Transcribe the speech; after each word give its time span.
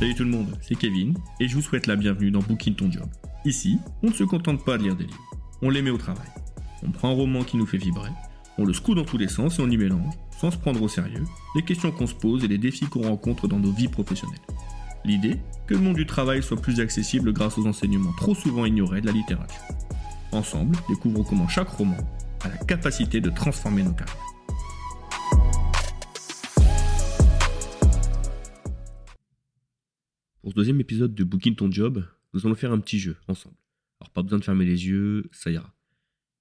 Salut 0.00 0.14
tout 0.14 0.24
le 0.24 0.30
monde, 0.30 0.56
c'est 0.62 0.76
Kevin 0.76 1.12
et 1.40 1.46
je 1.46 1.54
vous 1.54 1.60
souhaite 1.60 1.86
la 1.86 1.94
bienvenue 1.94 2.30
dans 2.30 2.38
Booking 2.38 2.74
Ton 2.74 2.90
Job. 2.90 3.04
Ici, 3.44 3.78
on 4.02 4.06
ne 4.06 4.14
se 4.14 4.24
contente 4.24 4.64
pas 4.64 4.78
de 4.78 4.84
lire 4.84 4.96
des 4.96 5.04
livres, 5.04 5.30
on 5.60 5.68
les 5.68 5.82
met 5.82 5.90
au 5.90 5.98
travail. 5.98 6.26
On 6.82 6.90
prend 6.90 7.10
un 7.10 7.14
roman 7.14 7.44
qui 7.44 7.58
nous 7.58 7.66
fait 7.66 7.76
vibrer, 7.76 8.08
on 8.56 8.64
le 8.64 8.72
secoue 8.72 8.94
dans 8.94 9.04
tous 9.04 9.18
les 9.18 9.28
sens 9.28 9.58
et 9.58 9.62
on 9.62 9.68
y 9.68 9.76
mélange, 9.76 10.14
sans 10.40 10.50
se 10.50 10.56
prendre 10.56 10.80
au 10.80 10.88
sérieux, 10.88 11.26
les 11.54 11.60
questions 11.60 11.92
qu'on 11.92 12.06
se 12.06 12.14
pose 12.14 12.42
et 12.44 12.48
les 12.48 12.56
défis 12.56 12.86
qu'on 12.86 13.02
rencontre 13.02 13.46
dans 13.46 13.58
nos 13.58 13.72
vies 13.72 13.88
professionnelles. 13.88 14.40
L'idée, 15.04 15.36
que 15.66 15.74
le 15.74 15.80
monde 15.80 15.96
du 15.96 16.06
travail 16.06 16.42
soit 16.42 16.56
plus 16.56 16.80
accessible 16.80 17.34
grâce 17.34 17.58
aux 17.58 17.66
enseignements 17.66 18.14
trop 18.14 18.34
souvent 18.34 18.64
ignorés 18.64 19.02
de 19.02 19.06
la 19.06 19.12
littérature. 19.12 19.60
Ensemble, 20.32 20.78
découvrons 20.88 21.24
comment 21.24 21.46
chaque 21.46 21.68
roman 21.68 21.98
a 22.42 22.48
la 22.48 22.56
capacité 22.56 23.20
de 23.20 23.28
transformer 23.28 23.82
nos 23.82 23.92
carrières. 23.92 24.29
Pour 30.50 30.56
deuxième 30.56 30.80
épisode 30.80 31.14
de 31.14 31.22
Booking 31.22 31.54
Ton 31.54 31.70
Job, 31.70 32.04
nous 32.34 32.44
allons 32.44 32.56
faire 32.56 32.72
un 32.72 32.80
petit 32.80 32.98
jeu 32.98 33.16
ensemble. 33.28 33.54
Alors 34.00 34.10
pas 34.10 34.22
besoin 34.22 34.40
de 34.40 34.44
fermer 34.44 34.64
les 34.64 34.84
yeux, 34.88 35.28
ça 35.30 35.48
ira. 35.48 35.72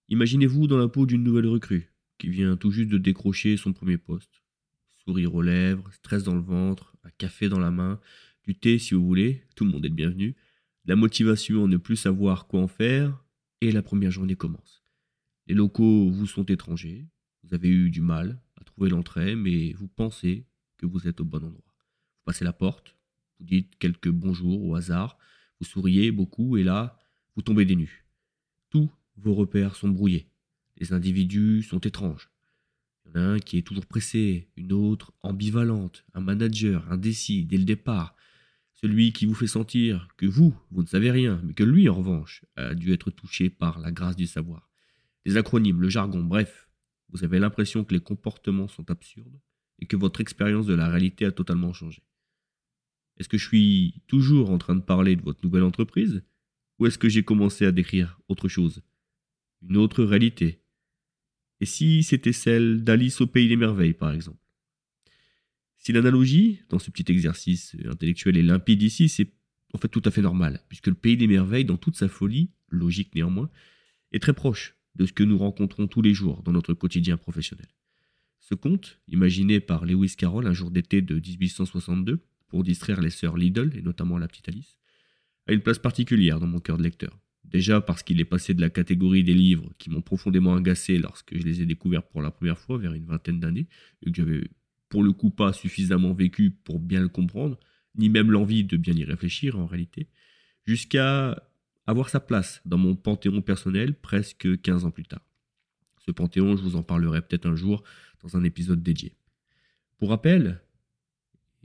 Imaginez-vous 0.07 0.65
dans 0.65 0.79
la 0.79 0.87
peau 0.87 1.05
d'une 1.05 1.21
nouvelle 1.21 1.45
recrue 1.45 1.93
qui 2.17 2.27
vient 2.27 2.57
tout 2.57 2.71
juste 2.71 2.89
de 2.89 2.97
décrocher 2.97 3.55
son 3.55 3.71
premier 3.71 3.99
poste. 3.99 4.41
Sourire 4.95 5.35
aux 5.35 5.43
lèvres, 5.43 5.93
stress 5.93 6.23
dans 6.23 6.33
le 6.33 6.41
ventre, 6.41 6.95
un 7.03 7.11
café 7.19 7.49
dans 7.49 7.59
la 7.59 7.69
main, 7.69 7.99
du 8.41 8.55
thé 8.55 8.79
si 8.79 8.95
vous 8.95 9.05
voulez, 9.05 9.43
tout 9.55 9.63
le 9.63 9.69
monde 9.69 9.85
est 9.85 9.89
bienvenu, 9.89 10.35
la 10.85 10.95
motivation 10.95 11.67
ne 11.67 11.77
plus 11.77 11.95
savoir 11.95 12.47
quoi 12.47 12.61
en 12.61 12.67
faire, 12.67 13.23
et 13.61 13.71
la 13.71 13.83
première 13.83 14.09
journée 14.09 14.35
commence. 14.35 14.83
Les 15.45 15.53
locaux 15.53 16.09
vous 16.09 16.25
sont 16.25 16.45
étrangers, 16.45 17.05
vous 17.43 17.53
avez 17.53 17.69
eu 17.69 17.91
du 17.91 18.01
mal 18.01 18.41
à 18.59 18.63
trouver 18.63 18.89
l'entrée, 18.89 19.35
mais 19.35 19.73
vous 19.73 19.87
pensez 19.87 20.47
que 20.77 20.87
vous 20.87 21.07
êtes 21.07 21.21
au 21.21 21.25
bon 21.25 21.43
endroit. 21.43 21.75
Vous 21.75 22.23
passez 22.25 22.43
la 22.43 22.53
porte, 22.53 22.95
vous 23.39 23.45
dites 23.45 23.77
quelques 23.79 24.09
bonjours 24.09 24.65
au 24.65 24.75
hasard, 24.75 25.17
vous 25.59 25.65
souriez 25.65 26.11
beaucoup 26.11 26.57
et 26.57 26.63
là, 26.63 26.97
vous 27.35 27.41
tombez 27.41 27.65
des 27.65 27.75
nues. 27.75 28.05
Tous 28.69 28.89
vos 29.17 29.33
repères 29.33 29.75
sont 29.75 29.89
brouillés. 29.89 30.27
Les 30.77 30.93
individus 30.93 31.63
sont 31.63 31.79
étranges. 31.79 32.29
Il 33.05 33.11
y 33.11 33.17
en 33.17 33.21
a 33.21 33.25
un 33.25 33.39
qui 33.39 33.57
est 33.57 33.63
toujours 33.63 33.85
pressé, 33.85 34.49
une 34.55 34.71
autre 34.71 35.13
ambivalente, 35.21 36.05
un 36.13 36.21
manager 36.21 36.89
indécis 36.91 37.45
dès 37.45 37.57
le 37.57 37.63
départ, 37.63 38.15
celui 38.75 39.11
qui 39.11 39.25
vous 39.25 39.33
fait 39.33 39.47
sentir 39.47 40.07
que 40.15 40.25
vous, 40.25 40.55
vous 40.71 40.83
ne 40.83 40.87
savez 40.87 41.11
rien, 41.11 41.41
mais 41.43 41.53
que 41.53 41.63
lui, 41.63 41.89
en 41.89 41.95
revanche, 41.95 42.45
a 42.55 42.75
dû 42.75 42.93
être 42.93 43.11
touché 43.11 43.49
par 43.49 43.79
la 43.79 43.91
grâce 43.91 44.15
du 44.15 44.27
savoir. 44.27 44.69
Les 45.25 45.35
acronymes, 45.35 45.81
le 45.81 45.89
jargon, 45.89 46.23
bref, 46.23 46.69
vous 47.09 47.23
avez 47.23 47.39
l'impression 47.39 47.83
que 47.83 47.93
les 47.93 47.99
comportements 47.99 48.67
sont 48.67 48.89
absurdes 48.89 49.39
et 49.79 49.85
que 49.85 49.97
votre 49.97 50.21
expérience 50.21 50.65
de 50.65 50.73
la 50.73 50.87
réalité 50.87 51.25
a 51.25 51.31
totalement 51.31 51.73
changé. 51.73 52.03
Est-ce 53.19 53.29
que 53.29 53.37
je 53.37 53.47
suis 53.47 54.01
toujours 54.07 54.49
en 54.49 54.57
train 54.57 54.75
de 54.75 54.81
parler 54.81 55.15
de 55.15 55.21
votre 55.21 55.43
nouvelle 55.43 55.63
entreprise 55.63 56.23
Ou 56.79 56.87
est-ce 56.87 56.97
que 56.97 57.09
j'ai 57.09 57.23
commencé 57.23 57.65
à 57.65 57.71
décrire 57.71 58.19
autre 58.29 58.47
chose 58.47 58.81
Une 59.61 59.77
autre 59.77 60.03
réalité? 60.03 60.61
Et 61.59 61.65
si 61.65 62.03
c'était 62.03 62.31
celle 62.31 62.83
d'Alice 62.83 63.19
au 63.19 63.27
Pays 63.27 63.49
des 63.49 63.57
Merveilles, 63.57 63.93
par 63.93 64.13
exemple? 64.13 64.39
Si 65.75 65.91
l'analogie, 65.91 66.61
dans 66.69 66.79
ce 66.79 66.91
petit 66.91 67.11
exercice 67.11 67.75
intellectuel, 67.85 68.37
est 68.37 68.43
limpide 68.43 68.81
ici, 68.81 69.09
c'est 69.09 69.31
en 69.73 69.77
fait 69.77 69.89
tout 69.89 70.01
à 70.05 70.11
fait 70.11 70.21
normal, 70.21 70.61
puisque 70.69 70.87
le 70.87 70.93
Pays 70.93 71.17
des 71.17 71.27
Merveilles, 71.27 71.65
dans 71.65 71.77
toute 71.77 71.95
sa 71.95 72.07
folie, 72.07 72.51
logique 72.69 73.13
néanmoins, 73.15 73.49
est 74.11 74.19
très 74.19 74.33
proche 74.33 74.75
de 74.95 75.05
ce 75.05 75.13
que 75.13 75.23
nous 75.23 75.37
rencontrons 75.37 75.87
tous 75.87 76.01
les 76.01 76.13
jours 76.13 76.41
dans 76.43 76.51
notre 76.51 76.73
quotidien 76.73 77.17
professionnel. 77.17 77.67
Ce 78.39 78.55
conte, 78.55 78.99
imaginé 79.07 79.59
par 79.59 79.85
Lewis 79.85 80.15
Carroll 80.17 80.47
un 80.47 80.53
jour 80.53 80.71
d'été 80.71 81.01
de 81.01 81.15
1862, 81.15 82.21
pour 82.49 82.63
distraire 82.63 82.99
les 83.01 83.09
sœurs 83.09 83.37
Lidl, 83.37 83.71
et 83.77 83.81
notamment 83.81 84.17
la 84.17 84.27
petite 84.27 84.49
Alice, 84.49 84.77
a 85.47 85.53
une 85.53 85.61
place 85.61 85.79
particulière 85.79 86.39
dans 86.39 86.47
mon 86.47 86.59
cœur 86.59 86.77
de 86.77 86.83
lecteur. 86.83 87.17
Déjà 87.45 87.81
parce 87.81 88.03
qu'il 88.03 88.19
est 88.19 88.25
passé 88.25 88.53
de 88.53 88.61
la 88.61 88.69
catégorie 88.69 89.23
des 89.23 89.33
livres 89.33 89.71
qui 89.77 89.89
m'ont 89.89 90.01
profondément 90.01 90.55
agacé 90.55 90.97
lorsque 90.97 91.35
je 91.35 91.43
les 91.43 91.61
ai 91.61 91.65
découverts 91.65 92.03
pour 92.03 92.21
la 92.21 92.31
première 92.31 92.59
fois 92.59 92.77
vers 92.77 92.93
une 92.93 93.05
vingtaine 93.05 93.39
d'années, 93.39 93.67
et 94.03 94.11
que 94.11 94.17
j'avais 94.17 94.49
pour 94.89 95.03
le 95.03 95.13
coup 95.13 95.29
pas 95.29 95.53
suffisamment 95.53 96.13
vécu 96.13 96.51
pour 96.51 96.79
bien 96.79 96.99
le 96.99 97.07
comprendre, 97.07 97.57
ni 97.95 98.09
même 98.09 98.31
l'envie 98.31 98.63
de 98.63 98.77
bien 98.77 98.93
y 98.93 99.03
réfléchir 99.03 99.57
en 99.57 99.65
réalité, 99.65 100.07
jusqu'à 100.65 101.41
avoir 101.87 102.09
sa 102.09 102.19
place 102.19 102.61
dans 102.65 102.77
mon 102.77 102.95
panthéon 102.95 103.41
personnel 103.41 103.95
presque 103.95 104.61
15 104.61 104.85
ans 104.85 104.91
plus 104.91 105.05
tard. 105.05 105.25
Ce 106.05 106.11
panthéon, 106.11 106.55
je 106.55 106.61
vous 106.61 106.75
en 106.75 106.83
parlerai 106.83 107.21
peut-être 107.21 107.47
un 107.47 107.55
jour 107.55 107.83
dans 108.21 108.37
un 108.37 108.43
épisode 108.43 108.83
dédié. 108.83 109.15
Pour 109.97 110.09
rappel, 110.09 110.61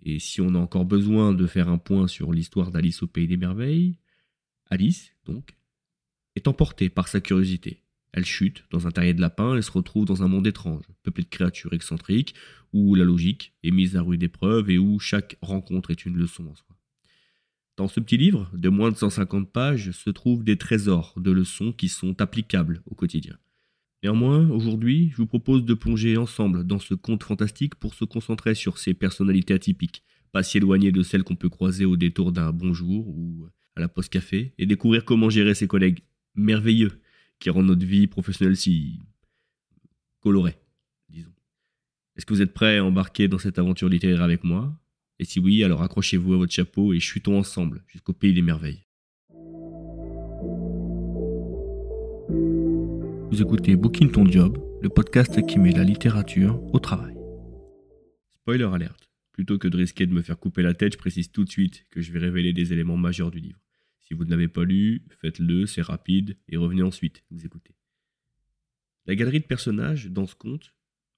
et 0.04 0.18
si 0.18 0.40
on 0.40 0.54
a 0.54 0.58
encore 0.58 0.84
besoin 0.84 1.32
de 1.32 1.46
faire 1.46 1.68
un 1.68 1.78
point 1.78 2.06
sur 2.06 2.32
l'histoire 2.32 2.70
d'Alice 2.70 3.02
au 3.02 3.06
Pays 3.06 3.26
des 3.26 3.36
Merveilles, 3.36 3.98
Alice, 4.70 5.12
donc, 5.24 5.56
est 6.36 6.48
emportée 6.48 6.88
par 6.88 7.08
sa 7.08 7.20
curiosité. 7.20 7.82
Elle 8.12 8.24
chute 8.24 8.64
dans 8.70 8.86
un 8.86 8.90
terrier 8.90 9.14
de 9.14 9.20
lapin 9.20 9.56
et 9.56 9.62
se 9.62 9.70
retrouve 9.70 10.04
dans 10.04 10.22
un 10.22 10.28
monde 10.28 10.46
étrange, 10.46 10.84
peuplé 11.02 11.24
de 11.24 11.28
créatures 11.28 11.72
excentriques, 11.72 12.34
où 12.72 12.94
la 12.94 13.04
logique 13.04 13.54
est 13.62 13.70
mise 13.70 13.96
à 13.96 14.02
rude 14.02 14.22
épreuve 14.22 14.70
et 14.70 14.78
où 14.78 14.98
chaque 14.98 15.36
rencontre 15.42 15.90
est 15.90 16.04
une 16.04 16.16
leçon 16.16 16.46
en 16.46 16.54
soi. 16.54 16.76
Dans 17.76 17.88
ce 17.88 17.98
petit 17.98 18.16
livre, 18.16 18.48
de 18.52 18.68
moins 18.68 18.92
de 18.92 18.96
150 18.96 19.50
pages, 19.50 19.90
se 19.90 20.10
trouvent 20.10 20.44
des 20.44 20.56
trésors 20.56 21.14
de 21.16 21.32
leçons 21.32 21.72
qui 21.72 21.88
sont 21.88 22.20
applicables 22.20 22.82
au 22.86 22.94
quotidien. 22.94 23.36
Néanmoins, 24.04 24.50
aujourd'hui, 24.50 25.08
je 25.12 25.16
vous 25.16 25.26
propose 25.26 25.64
de 25.64 25.72
plonger 25.72 26.18
ensemble 26.18 26.66
dans 26.66 26.78
ce 26.78 26.92
conte 26.92 27.22
fantastique 27.22 27.74
pour 27.74 27.94
se 27.94 28.04
concentrer 28.04 28.54
sur 28.54 28.76
ces 28.76 28.92
personnalités 28.92 29.54
atypiques, 29.54 30.02
pas 30.30 30.42
si 30.42 30.58
éloignées 30.58 30.92
de 30.92 31.02
celles 31.02 31.24
qu'on 31.24 31.36
peut 31.36 31.48
croiser 31.48 31.86
au 31.86 31.96
détour 31.96 32.30
d'un 32.30 32.52
bonjour 32.52 33.08
ou 33.08 33.48
à 33.76 33.80
la 33.80 33.88
poste 33.88 34.12
café, 34.12 34.52
et 34.58 34.66
découvrir 34.66 35.06
comment 35.06 35.30
gérer 35.30 35.54
ces 35.54 35.66
collègues 35.66 36.00
merveilleux 36.34 37.00
qui 37.38 37.48
rendent 37.48 37.68
notre 37.68 37.86
vie 37.86 38.06
professionnelle 38.06 38.58
si 38.58 39.00
colorée, 40.20 40.58
disons. 41.08 41.32
Est-ce 42.14 42.26
que 42.26 42.34
vous 42.34 42.42
êtes 42.42 42.52
prêts 42.52 42.76
à 42.76 42.84
embarquer 42.84 43.26
dans 43.26 43.38
cette 43.38 43.58
aventure 43.58 43.88
littéraire 43.88 44.20
avec 44.20 44.44
moi? 44.44 44.78
Et 45.18 45.24
si 45.24 45.40
oui, 45.40 45.64
alors 45.64 45.82
accrochez-vous 45.82 46.34
à 46.34 46.36
votre 46.36 46.52
chapeau 46.52 46.92
et 46.92 47.00
chutons 47.00 47.38
ensemble 47.38 47.82
jusqu'au 47.88 48.12
pays 48.12 48.34
des 48.34 48.42
merveilles. 48.42 48.83
Vous 53.34 53.42
écoutez 53.42 53.74
Booking 53.74 54.12
Ton 54.12 54.30
Job, 54.30 54.64
le 54.80 54.88
podcast 54.88 55.44
qui 55.44 55.58
met 55.58 55.72
la 55.72 55.82
littérature 55.82 56.62
au 56.72 56.78
travail. 56.78 57.16
Spoiler 58.30 58.68
alerte. 58.72 59.10
Plutôt 59.32 59.58
que 59.58 59.66
de 59.66 59.76
risquer 59.76 60.06
de 60.06 60.12
me 60.12 60.22
faire 60.22 60.38
couper 60.38 60.62
la 60.62 60.72
tête, 60.72 60.92
je 60.92 60.98
précise 60.98 61.32
tout 61.32 61.42
de 61.42 61.50
suite 61.50 61.84
que 61.90 62.00
je 62.00 62.12
vais 62.12 62.20
révéler 62.20 62.52
des 62.52 62.72
éléments 62.72 62.96
majeurs 62.96 63.32
du 63.32 63.40
livre. 63.40 63.58
Si 63.98 64.14
vous 64.14 64.24
ne 64.24 64.30
l'avez 64.30 64.46
pas 64.46 64.62
lu, 64.62 65.04
faites-le, 65.20 65.66
c'est 65.66 65.82
rapide, 65.82 66.36
et 66.48 66.56
revenez 66.56 66.84
ensuite 66.84 67.24
vous 67.32 67.44
écoutez. 67.44 67.74
La 69.06 69.16
galerie 69.16 69.40
de 69.40 69.46
personnages 69.46 70.06
dans 70.06 70.26
ce 70.28 70.36
conte, 70.36 70.72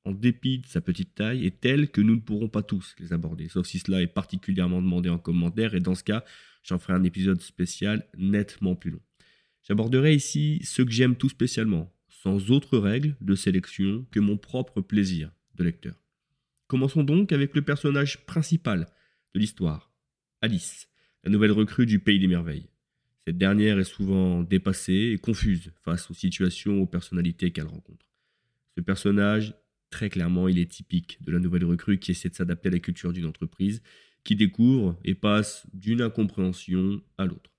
en 0.06 0.12
dépit 0.12 0.60
de 0.60 0.66
sa 0.68 0.80
petite 0.80 1.14
taille, 1.16 1.44
est 1.44 1.60
telle 1.60 1.90
que 1.90 2.00
nous 2.00 2.14
ne 2.14 2.20
pourrons 2.20 2.48
pas 2.48 2.62
tous 2.62 2.94
les 2.98 3.12
aborder, 3.12 3.50
sauf 3.50 3.66
si 3.66 3.78
cela 3.78 4.00
est 4.00 4.06
particulièrement 4.06 4.80
demandé 4.80 5.10
en 5.10 5.18
commentaire, 5.18 5.74
et 5.74 5.80
dans 5.80 5.94
ce 5.94 6.02
cas, 6.02 6.24
j'en 6.62 6.78
ferai 6.78 6.94
un 6.94 7.04
épisode 7.04 7.42
spécial 7.42 8.08
nettement 8.16 8.74
plus 8.74 8.90
long. 8.90 9.02
J'aborderai 9.64 10.14
ici 10.14 10.60
ceux 10.62 10.86
que 10.86 10.92
j'aime 10.92 11.16
tout 11.16 11.28
spécialement, 11.28 11.92
sans 12.22 12.50
autre 12.50 12.78
règle 12.78 13.16
de 13.20 13.34
sélection 13.34 14.06
que 14.10 14.20
mon 14.20 14.36
propre 14.36 14.80
plaisir 14.80 15.30
de 15.54 15.64
lecteur. 15.64 15.94
Commençons 16.66 17.04
donc 17.04 17.32
avec 17.32 17.54
le 17.54 17.62
personnage 17.62 18.26
principal 18.26 18.88
de 19.34 19.40
l'histoire, 19.40 19.92
Alice, 20.40 20.88
la 21.24 21.30
nouvelle 21.30 21.52
recrue 21.52 21.86
du 21.86 21.98
Pays 21.98 22.18
des 22.18 22.26
Merveilles. 22.26 22.68
Cette 23.26 23.38
dernière 23.38 23.78
est 23.78 23.84
souvent 23.84 24.42
dépassée 24.42 25.12
et 25.14 25.18
confuse 25.18 25.72
face 25.84 26.10
aux 26.10 26.14
situations, 26.14 26.80
aux 26.80 26.86
personnalités 26.86 27.50
qu'elle 27.50 27.66
rencontre. 27.66 28.06
Ce 28.76 28.80
personnage, 28.80 29.54
très 29.90 30.08
clairement, 30.08 30.48
il 30.48 30.58
est 30.58 30.70
typique 30.70 31.18
de 31.22 31.32
la 31.32 31.38
nouvelle 31.38 31.64
recrue 31.64 31.98
qui 31.98 32.12
essaie 32.12 32.28
de 32.28 32.34
s'adapter 32.34 32.68
à 32.68 32.72
la 32.72 32.78
culture 32.78 33.12
d'une 33.12 33.26
entreprise, 33.26 33.82
qui 34.24 34.36
découvre 34.36 34.98
et 35.04 35.14
passe 35.14 35.66
d'une 35.72 36.02
incompréhension 36.02 37.00
à 37.18 37.26
l'autre. 37.26 37.55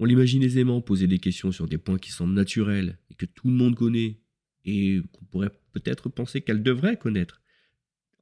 On 0.00 0.04
l'imagine 0.06 0.42
aisément 0.42 0.80
poser 0.80 1.06
des 1.06 1.18
questions 1.18 1.52
sur 1.52 1.68
des 1.68 1.78
points 1.78 1.98
qui 1.98 2.10
semblent 2.10 2.34
naturels 2.34 2.98
et 3.10 3.14
que 3.14 3.26
tout 3.26 3.48
le 3.48 3.54
monde 3.54 3.76
connaît 3.76 4.18
et 4.64 5.00
qu'on 5.12 5.24
pourrait 5.26 5.52
peut-être 5.72 6.08
penser 6.08 6.40
qu'elle 6.40 6.62
devrait 6.62 6.96
connaître, 6.96 7.42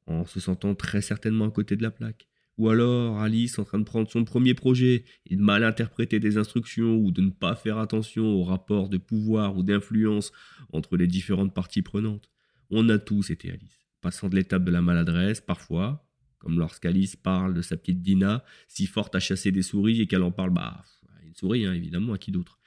en 0.06 0.26
se 0.26 0.40
sentant 0.40 0.74
très 0.74 1.00
certainement 1.00 1.46
à 1.46 1.50
côté 1.50 1.76
de 1.76 1.82
la 1.82 1.90
plaque. 1.90 2.28
Ou 2.58 2.68
alors 2.68 3.20
Alice 3.20 3.58
en 3.58 3.64
train 3.64 3.78
de 3.78 3.84
prendre 3.84 4.10
son 4.10 4.24
premier 4.24 4.52
projet 4.52 5.04
et 5.26 5.36
de 5.36 5.42
mal 5.42 5.64
interpréter 5.64 6.20
des 6.20 6.36
instructions 6.36 6.96
ou 6.96 7.10
de 7.10 7.22
ne 7.22 7.30
pas 7.30 7.54
faire 7.54 7.78
attention 7.78 8.26
aux 8.26 8.44
rapports 8.44 8.90
de 8.90 8.98
pouvoir 8.98 9.56
ou 9.56 9.62
d'influence 9.62 10.32
entre 10.72 10.98
les 10.98 11.06
différentes 11.06 11.54
parties 11.54 11.82
prenantes. 11.82 12.28
On 12.70 12.88
a 12.90 12.98
tous 12.98 13.30
été 13.30 13.50
Alice, 13.50 13.86
passant 14.02 14.28
de 14.28 14.36
l'étape 14.36 14.64
de 14.64 14.70
la 14.70 14.82
maladresse 14.82 15.40
parfois, 15.40 16.06
comme 16.38 16.58
lorsqu'Alice 16.58 17.16
parle 17.16 17.54
de 17.54 17.62
sa 17.62 17.76
petite 17.76 18.02
Dina, 18.02 18.44
si 18.68 18.86
forte 18.86 19.14
à 19.14 19.20
chasser 19.20 19.50
des 19.50 19.62
souris 19.62 20.02
et 20.02 20.06
qu'elle 20.06 20.22
en 20.22 20.32
parle 20.32 20.50
bah 20.50 20.84
souris, 21.36 21.66
hein, 21.66 21.74
évidemment, 21.74 22.12
à 22.12 22.18
qui 22.18 22.30
d'autre? 22.30 22.58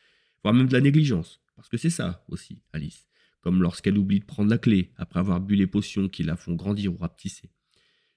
Voire 0.44 0.54
même 0.54 0.68
de 0.68 0.74
la 0.74 0.82
négligence, 0.82 1.42
parce 1.56 1.70
que 1.70 1.78
c'est 1.78 1.90
ça 1.90 2.24
aussi, 2.28 2.62
Alice. 2.74 3.08
Comme 3.42 3.62
lorsqu'elle 3.62 3.98
oublie 3.98 4.20
de 4.20 4.26
prendre 4.26 4.50
la 4.50 4.58
clé 4.58 4.92
après 4.98 5.20
avoir 5.20 5.40
bu 5.40 5.56
les 5.56 5.68
potions 5.68 6.10
qui 6.10 6.24
la 6.24 6.36
font 6.36 6.56
grandir 6.56 6.94
ou 6.94 6.98
rapetisser. 6.98 7.52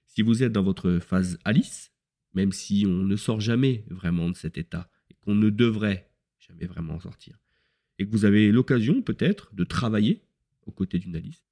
Si 0.07 0.21
vous 0.21 0.41
êtes 0.41 0.51
dans 0.51 0.63
votre 0.63 0.99
phase 0.99 1.37
Alice, 1.45 1.91
même 2.33 2.51
si 2.51 2.85
on 2.87 3.03
ne 3.03 3.15
sort 3.15 3.39
jamais 3.39 3.85
vraiment 3.89 4.29
de 4.29 4.35
cet 4.35 4.57
état 4.57 4.89
et 5.09 5.15
qu'on 5.15 5.35
ne 5.35 5.49
devrait 5.49 6.11
jamais 6.39 6.65
vraiment 6.65 6.95
en 6.95 6.99
sortir. 6.99 7.37
Et 7.97 8.05
que 8.05 8.11
vous 8.11 8.25
avez 8.25 8.51
l'occasion 8.51 9.01
peut-être 9.01 9.53
de 9.53 9.63
travailler 9.63 10.23
aux 10.65 10.71
côtés 10.71 10.99
d'une 10.99 11.15
Alice. 11.15 11.43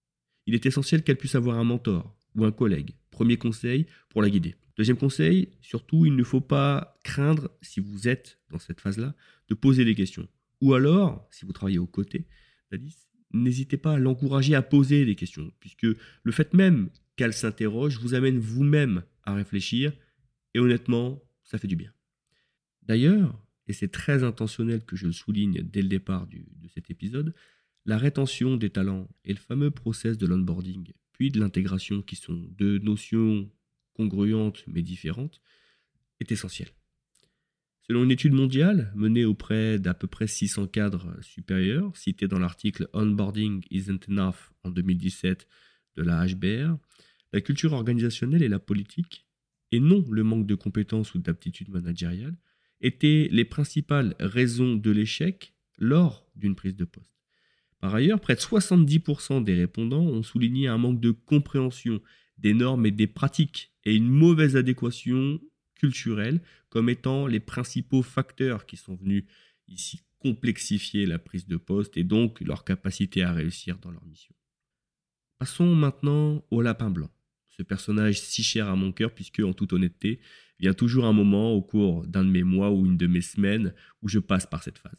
Il 0.46 0.56
est 0.56 0.66
essentiel 0.66 1.04
qu'elle 1.04 1.18
puisse 1.18 1.36
avoir 1.36 1.58
un 1.58 1.64
mentor 1.64 2.16
ou 2.36 2.46
un 2.46 2.52
collègue. 2.52 2.96
Premier 3.12 3.38
conseil 3.38 3.86
pour 4.10 4.22
la 4.22 4.30
guider. 4.30 4.56
Deuxième 4.78 4.98
conseil, 4.98 5.50
surtout, 5.62 6.06
il 6.06 6.16
ne 6.16 6.24
faut 6.24 6.42
pas 6.42 7.00
craindre, 7.04 7.50
si 7.62 7.80
vous 7.80 8.08
êtes 8.08 8.40
dans 8.52 8.60
cette 8.60 8.80
phase-là, 8.80 9.16
de 9.50 9.56
poser 9.56 9.86
des 9.86 9.96
questions. 9.96 10.28
Ou 10.62 10.74
alors, 10.74 11.28
si 11.32 11.46
vous 11.46 11.54
travaillez 11.54 11.80
aux 11.80 11.88
côtés 11.88 12.28
d'Alice, 12.72 13.08
n'hésitez 13.34 13.78
pas 13.78 13.94
à 13.94 13.98
l'encourager 13.98 14.54
à 14.56 14.62
poser 14.62 15.06
des 15.06 15.16
questions, 15.16 15.52
puisque 15.60 15.88
le 16.24 16.32
fait 16.32 16.54
même 16.54 16.90
qu'elle 17.16 17.34
s'interroge 17.34 18.00
vous 18.00 18.14
amène 18.14 18.38
vous-même 18.38 19.04
à 19.24 19.34
réfléchir, 19.34 19.94
et 20.54 20.60
honnêtement, 20.60 21.24
ça 21.44 21.58
fait 21.58 21.68
du 21.68 21.76
bien. 21.76 21.92
D'ailleurs, 22.84 23.44
et 23.68 23.74
c'est 23.74 23.92
très 23.92 24.24
intentionnel 24.24 24.86
que 24.86 24.96
je 24.96 25.08
le 25.08 25.12
souligne 25.12 25.62
dès 25.64 25.82
le 25.82 25.90
départ 25.90 26.28
de 26.28 26.68
cet 26.74 26.90
épisode, 26.90 27.34
la 27.86 27.98
rétention 27.98 28.58
des 28.58 28.70
talents 28.70 29.10
et 29.26 29.34
le 29.34 29.40
fameux 29.40 29.72
process 29.72 30.18
de 30.18 30.28
l'onboarding, 30.28 30.92
puis 31.14 31.32
de 31.32 31.40
l'intégration, 31.40 32.02
qui 32.02 32.16
sont 32.16 32.48
deux 32.58 32.78
notions 32.80 33.50
congruentes 33.98 34.64
mais 34.68 34.82
différentes, 34.82 35.42
est 36.20 36.32
essentiel. 36.32 36.70
Selon 37.82 38.04
une 38.04 38.12
étude 38.12 38.34
mondiale 38.34 38.92
menée 38.96 39.26
auprès 39.26 39.80
d'à 39.80 39.94
peu 39.94 40.08
près 40.08 40.28
600 40.28 40.68
cadres 40.68 41.16
supérieurs, 41.22 41.96
citée 41.96 42.28
dans 42.28 42.40
l'article 42.40 42.90
Onboarding 42.94 43.64
Isn't 43.72 44.10
Enough 44.10 44.52
en 44.64 44.70
2017 44.70 45.48
de 45.96 46.04
la 46.04 46.26
HBR, 46.28 46.78
la 47.34 47.42
culture 47.42 47.74
organisationnelle 47.74 48.44
et 48.44 48.50
la 48.50 48.60
politique, 48.60 49.26
et 49.72 49.80
non 49.80 50.06
le 50.10 50.24
manque 50.24 50.46
de 50.48 50.56
compétences 50.56 51.14
ou 51.14 51.20
d'aptitudes 51.20 51.70
managériales, 51.70 52.38
étaient 52.82 53.30
les 53.32 53.46
principales 53.46 54.16
raisons 54.20 54.76
de 54.76 54.92
l'échec 54.92 55.54
lors 55.78 56.30
d'une 56.36 56.56
prise 56.56 56.76
de 56.76 56.86
poste. 56.86 57.18
Par 57.80 57.94
ailleurs, 57.94 58.20
près 58.20 58.36
de 58.36 58.40
70% 58.40 59.44
des 59.44 59.56
répondants 59.56 60.06
ont 60.06 60.24
souligné 60.24 60.68
un 60.68 60.78
manque 60.78 61.00
de 61.00 61.12
compréhension 61.12 62.02
des 62.38 62.54
normes 62.54 62.86
et 62.86 62.92
des 62.92 63.08
pratiques 63.08 63.72
et 63.84 63.96
une 63.96 64.10
mauvaise 64.10 64.56
adéquation 64.56 65.40
culturelle 65.76 66.42
comme 66.70 66.90
étant 66.90 67.28
les 67.28 67.40
principaux 67.40 68.02
facteurs 68.02 68.66
qui 68.66 68.78
sont 68.78 68.96
venus 68.96 69.26
ici 69.68 70.02
complexifier 70.20 71.06
la 71.06 71.20
prise 71.20 71.48
de 71.48 71.58
poste 71.58 71.98
et 71.98 72.04
donc 72.04 72.42
leur 72.42 72.64
capacité 72.64 73.24
à 73.24 73.32
réussir 73.32 73.78
dans 73.78 73.92
leur 73.92 74.06
mission. 74.06 74.34
Passons 75.38 75.76
maintenant 75.76 76.44
au 76.50 76.62
lapin 76.62 76.90
blanc, 76.90 77.12
ce 77.56 77.64
personnage 77.64 78.20
si 78.20 78.44
cher 78.44 78.68
à 78.68 78.76
mon 78.76 78.92
cœur 78.92 79.14
puisque 79.14 79.40
en 79.40 79.54
toute 79.54 79.74
honnêteté, 79.74 80.20
vient 80.60 80.74
toujours 80.74 81.06
un 81.06 81.14
moment 81.14 81.54
au 81.54 81.62
cours 81.62 82.06
d'un 82.08 82.24
de 82.24 82.30
mes 82.30 82.44
mois 82.44 82.72
ou 82.72 82.86
une 82.86 82.98
de 82.98 83.08
mes 83.08 83.22
semaines 83.22 83.74
où 84.02 84.08
je 84.08 84.20
passe 84.20 84.48
par 84.48 84.64
cette 84.64 84.80
phase. 84.80 84.98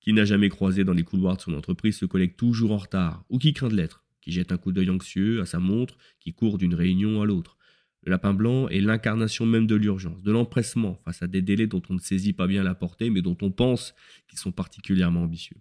Qui 0.00 0.12
n'a 0.12 0.24
jamais 0.24 0.48
croisé 0.48 0.84
dans 0.84 0.92
les 0.92 1.04
couloirs 1.04 1.36
de 1.36 1.42
son 1.42 1.54
entreprise 1.54 1.96
se 1.96 2.06
collègue 2.06 2.36
toujours 2.36 2.72
en 2.72 2.78
retard, 2.78 3.24
ou 3.28 3.38
qui 3.38 3.52
craint 3.52 3.68
de 3.68 3.76
l'être, 3.76 4.01
qui 4.22 4.32
jette 4.32 4.52
un 4.52 4.56
coup 4.56 4.72
d'œil 4.72 4.88
anxieux 4.88 5.42
à 5.42 5.46
sa 5.46 5.58
montre, 5.58 5.98
qui 6.20 6.32
court 6.32 6.56
d'une 6.56 6.74
réunion 6.74 7.20
à 7.20 7.26
l'autre. 7.26 7.58
Le 8.04 8.10
lapin 8.10 8.32
blanc 8.32 8.68
est 8.68 8.80
l'incarnation 8.80 9.44
même 9.44 9.66
de 9.66 9.74
l'urgence, 9.74 10.22
de 10.22 10.32
l'empressement 10.32 10.98
face 11.04 11.22
à 11.22 11.26
des 11.26 11.42
délais 11.42 11.66
dont 11.66 11.82
on 11.90 11.94
ne 11.94 12.00
saisit 12.00 12.32
pas 12.32 12.46
bien 12.46 12.62
la 12.62 12.74
portée, 12.74 13.10
mais 13.10 13.22
dont 13.22 13.36
on 13.42 13.50
pense 13.50 13.94
qu'ils 14.28 14.38
sont 14.38 14.52
particulièrement 14.52 15.22
ambitieux. 15.22 15.58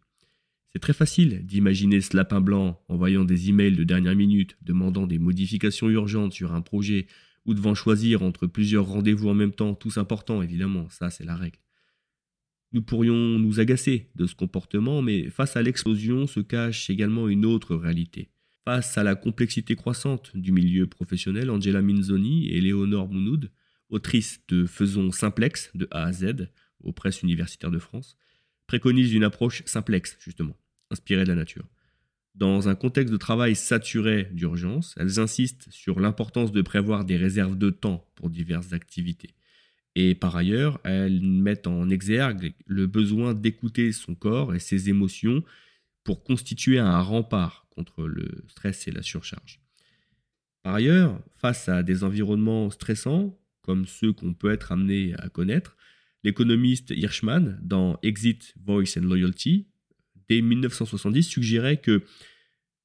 C'est 0.72 0.80
très 0.80 0.94
facile 0.94 1.46
d'imaginer 1.46 2.00
ce 2.00 2.16
lapin 2.16 2.40
blanc 2.40 2.81
envoyant 2.88 3.25
des 3.25 3.50
emails 3.50 3.75
de 3.75 3.84
dernière 3.84 4.16
minute, 4.16 4.58
demandant 4.62 5.06
des 5.06 5.19
modifications 5.19 5.90
urgentes 5.90 6.34
sur 6.34 6.54
un 6.54 6.62
projet, 6.62 7.08
ou 7.46 7.54
devant 7.54 7.75
choisir 7.75 8.24
entre 8.24 8.48
plusieurs 8.48 8.86
rendez-vous 8.86 9.30
en 9.30 9.34
même 9.34 9.52
temps, 9.52 9.74
tous 9.74 9.98
importants 9.98 10.42
évidemment, 10.42 10.90
ça 10.90 11.10
c'est 11.10 11.25
la 11.25 11.36
règle. 11.36 11.60
Nous 12.72 12.81
pourrions 12.81 13.38
nous 13.38 13.60
agacer 13.60 14.10
de 14.16 14.25
ce 14.25 14.36
comportement, 14.36 15.02
mais 15.02 15.30
face 15.30 15.58
à 15.58 15.62
l'explosion 15.62 16.25
se 16.25 16.40
cache 16.40 16.90
également 16.90 17.28
une 17.28 17.46
autre 17.46 17.75
réalité. 17.75 18.30
Face 18.63 18.96
à 18.96 19.04
la 19.04 19.16
complexité 19.16 19.75
croissante 19.75 20.31
du 20.36 20.52
milieu 20.52 20.86
professionnel, 20.86 21.50
Angela 21.50 21.81
Minzoni 21.81 22.48
et 22.50 22.62
Léonore 22.62 23.08
Mounoud, 23.08 23.50
autrices 23.90 24.40
de 24.50 24.68
Faisons 24.68 25.12
Simplex 25.12 25.72
de 25.74 25.88
A 25.90 26.04
à 26.04 26.13
Z 26.13 26.48
aux 26.84 26.94
presses 26.94 27.24
universitaires 27.24 27.72
de 27.72 27.80
France, 27.80 28.18
préconisent 28.68 29.13
une 29.13 29.24
approche 29.24 29.63
simplex, 29.66 30.16
justement, 30.19 30.56
inspirée 30.92 31.24
de 31.24 31.30
la 31.30 31.36
nature. 31.36 31.68
Dans 32.36 32.69
un 32.69 32.75
contexte 32.75 33.12
de 33.12 33.18
travail 33.18 33.56
saturé 33.56 34.30
d'urgence, 34.31 34.94
elles 35.00 35.19
insistent 35.19 35.68
sur 35.72 36.00
l'importance 36.00 36.52
de 36.52 36.62
prévoir 36.62 37.04
des 37.04 37.18
réserves 37.18 37.58
de 37.58 37.72
temps 37.72 38.08
pour 38.13 38.30
diverses 38.30 38.74
activités. 38.74 39.34
Et 39.96 40.13
par 40.13 40.36
ailleurs, 40.36 40.80
elles 40.84 41.19
mettent 41.22 41.68
en 41.68 41.90
exergue 41.90 42.54
le 42.68 42.86
besoin 42.86 43.34
d'écouter 43.34 43.92
son 43.92 44.13
corps 44.13 44.54
et 44.54 44.60
ses 44.60 44.90
émotions 44.90 45.44
pour 46.04 46.24
constituer 46.24 46.78
un 46.78 47.02
rempart 47.02 47.61
contre 47.71 48.06
le 48.06 48.44
stress 48.47 48.88
et 48.88 48.91
la 48.91 49.01
surcharge. 49.01 49.62
Par 50.63 50.75
ailleurs, 50.75 51.19
face 51.38 51.68
à 51.69 51.83
des 51.83 52.03
environnements 52.03 52.69
stressants, 52.69 53.38
comme 53.62 53.85
ceux 53.85 54.13
qu'on 54.13 54.33
peut 54.33 54.51
être 54.51 54.71
amené 54.71 55.15
à 55.18 55.29
connaître, 55.29 55.75
l'économiste 56.23 56.91
Hirschman, 56.91 57.59
dans 57.62 57.97
Exit, 58.03 58.53
Voice 58.63 58.97
and 58.97 59.01
Loyalty, 59.01 59.68
dès 60.29 60.41
1970, 60.41 61.23
suggérait 61.23 61.77
que 61.77 62.03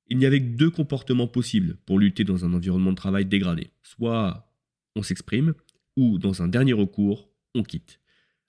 il 0.08 0.18
n'y 0.18 0.26
avait 0.26 0.40
que 0.40 0.56
deux 0.56 0.70
comportements 0.70 1.26
possibles 1.26 1.76
pour 1.84 1.98
lutter 1.98 2.22
dans 2.22 2.44
un 2.44 2.54
environnement 2.54 2.92
de 2.92 2.96
travail 2.96 3.26
dégradé. 3.26 3.70
Soit 3.82 4.48
on 4.94 5.02
s'exprime, 5.02 5.54
ou 5.96 6.18
dans 6.18 6.42
un 6.42 6.48
dernier 6.48 6.74
recours, 6.74 7.28
on 7.54 7.62
quitte. 7.62 8.00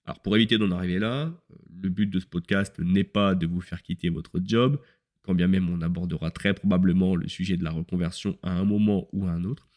Alors 0.06 0.22
pour 0.22 0.36
éviter 0.36 0.58
d'en 0.58 0.72
arriver 0.72 1.00
là, 1.00 1.34
le 1.82 1.90
but 1.90 2.08
de 2.08 2.20
ce 2.20 2.26
podcast 2.26 2.80
n'est 2.80 3.04
pas 3.04 3.36
de 3.36 3.46
vous 3.46 3.60
faire 3.60 3.82
quitter 3.82 4.10
votre 4.10 4.40
job, 4.44 4.80
quand 5.28 5.36
bien 5.36 5.48
même 5.48 5.70
on 5.70 5.82
abordera 5.82 6.32
très 6.32 6.54
probablement 6.54 7.16
le 7.16 7.28
sujet 7.28 7.58
de 7.58 7.64
la 7.64 7.72
reconversion 7.72 8.40
à 8.42 8.52
un 8.52 8.64
moment 8.64 9.10
ou 9.12 9.28
à 9.28 9.32
un 9.32 9.44
autre. 9.44 9.68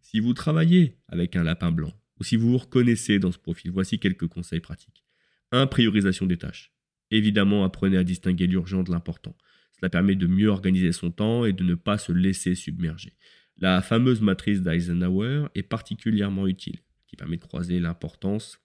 Si 0.00 0.20
vous 0.20 0.32
travaillez 0.32 0.96
avec 1.08 1.34
un 1.36 1.42
lapin 1.42 1.72
blanc, 1.72 1.92
ou 2.20 2.24
si 2.24 2.36
vous 2.36 2.52
vous 2.52 2.58
reconnaissez 2.58 3.18
dans 3.18 3.32
ce 3.32 3.38
profil, 3.38 3.72
voici 3.72 3.98
quelques 3.98 4.28
conseils 4.28 4.60
pratiques. 4.60 5.04
1. 5.50 5.66
Priorisation 5.66 6.26
des 6.26 6.38
tâches. 6.38 6.72
Évidemment, 7.10 7.64
apprenez 7.64 7.96
à 7.96 8.04
distinguer 8.04 8.46
l'urgent 8.46 8.84
de 8.84 8.92
l'important. 8.92 9.36
Cela 9.78 9.90
permet 9.90 10.14
de 10.14 10.26
mieux 10.26 10.48
organiser 10.48 10.92
son 10.92 11.10
temps 11.10 11.44
et 11.44 11.52
de 11.52 11.64
ne 11.64 11.74
pas 11.74 11.98
se 11.98 12.12
laisser 12.12 12.54
submerger. 12.54 13.16
La 13.58 13.82
fameuse 13.82 14.20
matrice 14.20 14.62
d'Eisenhower 14.62 15.46
est 15.54 15.62
particulièrement 15.64 16.46
utile 16.46 16.78
qui 17.08 17.16
permet 17.16 17.36
de 17.36 17.42
croiser 17.42 17.80
l'importance 17.80 18.60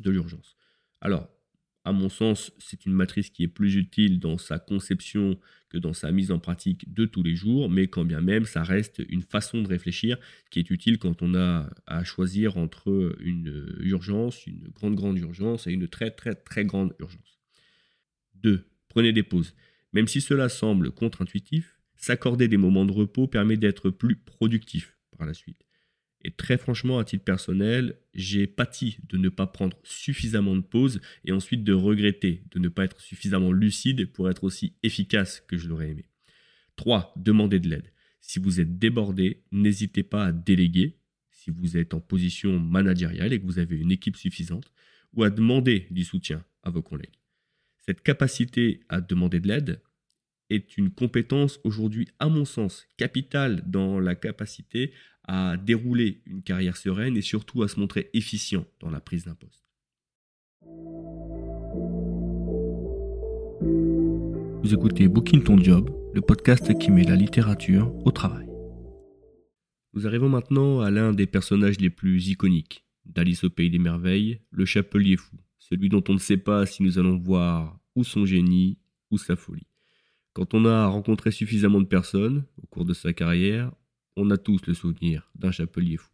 de 0.00 0.10
l'urgence. 0.10 0.56
Alors, 1.00 1.28
à 1.84 1.92
mon 1.92 2.08
sens, 2.08 2.52
c'est 2.58 2.86
une 2.86 2.92
matrice 2.92 3.30
qui 3.30 3.42
est 3.42 3.48
plus 3.48 3.74
utile 3.74 4.20
dans 4.20 4.38
sa 4.38 4.58
conception 4.58 5.38
que 5.68 5.78
dans 5.78 5.92
sa 5.92 6.12
mise 6.12 6.30
en 6.30 6.38
pratique 6.38 6.92
de 6.92 7.06
tous 7.06 7.22
les 7.22 7.34
jours, 7.34 7.68
mais 7.68 7.88
quand 7.88 8.04
bien 8.04 8.20
même, 8.20 8.44
ça 8.44 8.62
reste 8.62 9.02
une 9.08 9.22
façon 9.22 9.62
de 9.62 9.68
réfléchir 9.68 10.18
qui 10.50 10.60
est 10.60 10.70
utile 10.70 10.98
quand 10.98 11.22
on 11.22 11.34
a 11.34 11.68
à 11.86 12.04
choisir 12.04 12.56
entre 12.56 13.16
une 13.20 13.76
urgence, 13.80 14.46
une 14.46 14.68
grande 14.68 14.94
grande 14.94 15.18
urgence 15.18 15.66
et 15.66 15.72
une 15.72 15.88
très 15.88 16.10
très 16.10 16.34
très 16.34 16.64
grande 16.64 16.94
urgence. 17.00 17.40
2. 18.36 18.64
Prenez 18.88 19.12
des 19.12 19.22
pauses. 19.22 19.54
Même 19.92 20.06
si 20.06 20.20
cela 20.20 20.48
semble 20.48 20.92
contre-intuitif, 20.92 21.78
s'accorder 21.96 22.48
des 22.48 22.56
moments 22.56 22.84
de 22.84 22.92
repos 22.92 23.26
permet 23.26 23.56
d'être 23.56 23.90
plus 23.90 24.16
productif 24.16 24.96
par 25.16 25.26
la 25.26 25.34
suite. 25.34 25.64
Et 26.22 26.30
très 26.30 26.58
franchement, 26.58 26.98
à 26.98 27.04
titre 27.04 27.24
personnel, 27.24 27.98
j'ai 28.14 28.46
pâti 28.46 28.98
de 29.08 29.16
ne 29.16 29.28
pas 29.28 29.46
prendre 29.46 29.76
suffisamment 29.82 30.56
de 30.56 30.60
pauses 30.60 31.00
et 31.24 31.32
ensuite 31.32 31.64
de 31.64 31.72
regretter 31.72 32.44
de 32.50 32.58
ne 32.58 32.68
pas 32.68 32.84
être 32.84 33.00
suffisamment 33.00 33.52
lucide 33.52 34.12
pour 34.12 34.28
être 34.28 34.44
aussi 34.44 34.74
efficace 34.82 35.40
que 35.40 35.56
je 35.56 35.68
l'aurais 35.68 35.90
aimé. 35.90 36.06
3. 36.76 37.14
Demandez 37.16 37.60
de 37.60 37.68
l'aide. 37.68 37.92
Si 38.20 38.38
vous 38.38 38.60
êtes 38.60 38.78
débordé, 38.78 39.42
n'hésitez 39.50 40.02
pas 40.02 40.26
à 40.26 40.32
déléguer 40.32 40.98
si 41.42 41.50
vous 41.50 41.76
êtes 41.76 41.92
en 41.92 42.00
position 42.00 42.58
managériale 42.60 43.32
et 43.32 43.40
que 43.40 43.46
vous 43.46 43.58
avez 43.58 43.76
une 43.76 43.90
équipe 43.90 44.16
suffisante, 44.16 44.70
ou 45.14 45.24
à 45.24 45.30
demander 45.30 45.88
du 45.90 46.04
soutien 46.04 46.44
à 46.62 46.70
vos 46.70 46.82
collègues. 46.82 47.18
Cette 47.78 48.02
capacité 48.02 48.80
à 48.88 49.00
demander 49.00 49.40
de 49.40 49.48
l'aide 49.48 49.82
est 50.50 50.76
une 50.78 50.90
compétence 50.90 51.58
aujourd'hui, 51.64 52.08
à 52.20 52.28
mon 52.28 52.44
sens, 52.44 52.86
capitale 52.96 53.62
dans 53.66 53.98
la 53.98 54.14
capacité 54.14 54.92
à 55.24 55.56
dérouler 55.56 56.22
une 56.26 56.42
carrière 56.42 56.76
sereine 56.76 57.16
et 57.16 57.22
surtout 57.22 57.62
à 57.62 57.68
se 57.68 57.78
montrer 57.78 58.10
efficient 58.12 58.64
dans 58.80 58.90
la 58.90 59.00
prise 59.00 59.24
d'un 59.24 59.34
poste. 59.34 59.64
Vous 64.62 64.74
écoutez 64.74 65.08
Booking 65.08 65.42
Ton 65.42 65.58
Job, 65.58 65.90
le 66.14 66.20
podcast 66.20 66.76
qui 66.78 66.90
met 66.90 67.04
la 67.04 67.16
littérature 67.16 67.92
au 68.06 68.10
travail. 68.10 68.46
Nous 69.94 70.06
arrivons 70.06 70.28
maintenant 70.28 70.80
à 70.80 70.90
l'un 70.90 71.12
des 71.12 71.26
personnages 71.26 71.80
les 71.80 71.90
plus 71.90 72.28
iconiques 72.28 72.84
d'Alice 73.04 73.44
au 73.44 73.50
Pays 73.50 73.70
des 73.70 73.78
Merveilles, 73.78 74.40
le 74.50 74.64
chapelier 74.64 75.16
fou, 75.16 75.36
celui 75.58 75.88
dont 75.88 76.02
on 76.08 76.14
ne 76.14 76.18
sait 76.18 76.36
pas 76.36 76.64
si 76.66 76.82
nous 76.82 76.98
allons 76.98 77.18
voir 77.18 77.78
ou 77.94 78.04
son 78.04 78.24
génie 78.24 78.78
ou 79.10 79.18
sa 79.18 79.36
folie. 79.36 79.66
Quand 80.32 80.54
on 80.54 80.64
a 80.64 80.86
rencontré 80.86 81.30
suffisamment 81.30 81.80
de 81.80 81.86
personnes 81.86 82.44
au 82.62 82.66
cours 82.66 82.84
de 82.84 82.94
sa 82.94 83.12
carrière, 83.12 83.72
on 84.16 84.30
a 84.30 84.36
tous 84.36 84.66
le 84.66 84.74
souvenir 84.74 85.30
d'un 85.34 85.50
chapelier 85.50 85.96
fou, 85.96 86.10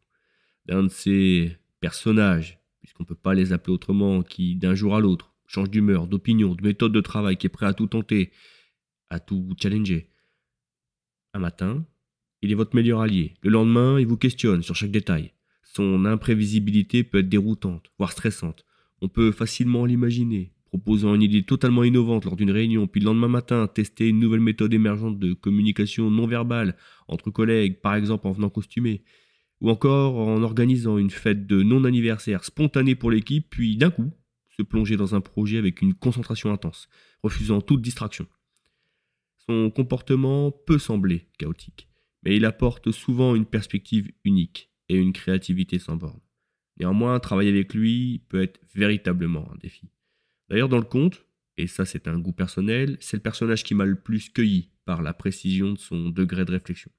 d'un 0.66 0.84
de 0.84 0.88
ces 0.88 1.56
personnage, 1.80 2.58
puisqu'on 2.80 3.04
ne 3.04 3.08
peut 3.08 3.14
pas 3.14 3.34
les 3.34 3.52
appeler 3.52 3.72
autrement, 3.72 4.22
qui 4.22 4.56
d'un 4.56 4.74
jour 4.74 4.96
à 4.96 5.00
l'autre 5.00 5.34
change 5.46 5.70
d'humeur, 5.70 6.06
d'opinion, 6.06 6.54
de 6.54 6.62
méthode 6.62 6.92
de 6.92 7.00
travail, 7.00 7.36
qui 7.36 7.46
est 7.46 7.50
prêt 7.50 7.66
à 7.66 7.72
tout 7.72 7.86
tenter, 7.86 8.30
à 9.10 9.18
tout 9.18 9.54
challenger. 9.60 10.10
Un 11.32 11.38
matin, 11.38 11.86
il 12.42 12.52
est 12.52 12.54
votre 12.54 12.76
meilleur 12.76 13.00
allié. 13.00 13.34
Le 13.42 13.50
lendemain, 13.50 13.98
il 13.98 14.06
vous 14.06 14.16
questionne 14.16 14.62
sur 14.62 14.76
chaque 14.76 14.90
détail. 14.90 15.32
Son 15.62 16.04
imprévisibilité 16.04 17.02
peut 17.02 17.18
être 17.18 17.28
déroutante, 17.28 17.90
voire 17.98 18.12
stressante. 18.12 18.64
On 19.00 19.08
peut 19.08 19.32
facilement 19.32 19.86
l'imaginer, 19.86 20.52
proposant 20.68 21.14
une 21.14 21.22
idée 21.22 21.42
totalement 21.42 21.84
innovante 21.84 22.24
lors 22.24 22.36
d'une 22.36 22.50
réunion, 22.50 22.86
puis 22.86 23.00
le 23.00 23.06
lendemain 23.06 23.28
matin, 23.28 23.66
tester 23.66 24.08
une 24.08 24.18
nouvelle 24.18 24.40
méthode 24.40 24.72
émergente 24.72 25.18
de 25.18 25.32
communication 25.32 26.10
non 26.10 26.26
verbale 26.26 26.76
entre 27.08 27.30
collègues, 27.30 27.80
par 27.80 27.94
exemple 27.94 28.26
en 28.26 28.32
venant 28.32 28.50
costumé, 28.50 29.02
ou 29.60 29.70
encore 29.70 30.16
en 30.16 30.42
organisant 30.42 30.98
une 30.98 31.10
fête 31.10 31.46
de 31.46 31.62
non-anniversaire 31.62 32.44
spontanée 32.44 32.94
pour 32.94 33.10
l'équipe, 33.10 33.46
puis 33.48 33.76
d'un 33.76 33.90
coup, 33.90 34.12
se 34.56 34.62
plonger 34.62 34.96
dans 34.96 35.14
un 35.14 35.20
projet 35.20 35.58
avec 35.58 35.82
une 35.82 35.94
concentration 35.94 36.52
intense, 36.52 36.88
refusant 37.22 37.60
toute 37.60 37.82
distraction. 37.82 38.26
Son 39.48 39.70
comportement 39.70 40.50
peut 40.50 40.78
sembler 40.78 41.26
chaotique, 41.38 41.88
mais 42.24 42.36
il 42.36 42.44
apporte 42.44 42.90
souvent 42.92 43.34
une 43.34 43.46
perspective 43.46 44.10
unique 44.24 44.70
et 44.88 44.96
une 44.96 45.12
créativité 45.12 45.78
sans 45.78 45.96
borne. 45.96 46.20
Néanmoins, 46.78 47.18
travailler 47.18 47.50
avec 47.50 47.74
lui 47.74 48.22
peut 48.28 48.42
être 48.42 48.60
véritablement 48.74 49.50
un 49.50 49.56
défi. 49.56 49.88
D'ailleurs, 50.48 50.68
dans 50.68 50.78
le 50.78 50.84
conte, 50.84 51.24
et 51.56 51.66
ça 51.66 51.84
c'est 51.84 52.08
un 52.08 52.18
goût 52.18 52.32
personnel, 52.32 52.96
c'est 53.00 53.16
le 53.16 53.22
personnage 53.22 53.64
qui 53.64 53.74
m'a 53.74 53.84
le 53.84 53.96
plus 53.96 54.30
cueilli 54.30 54.70
par 54.84 55.02
la 55.02 55.12
précision 55.12 55.72
de 55.72 55.78
son 55.78 56.10
degré 56.10 56.44
de 56.44 56.52
réflexion. 56.52 56.90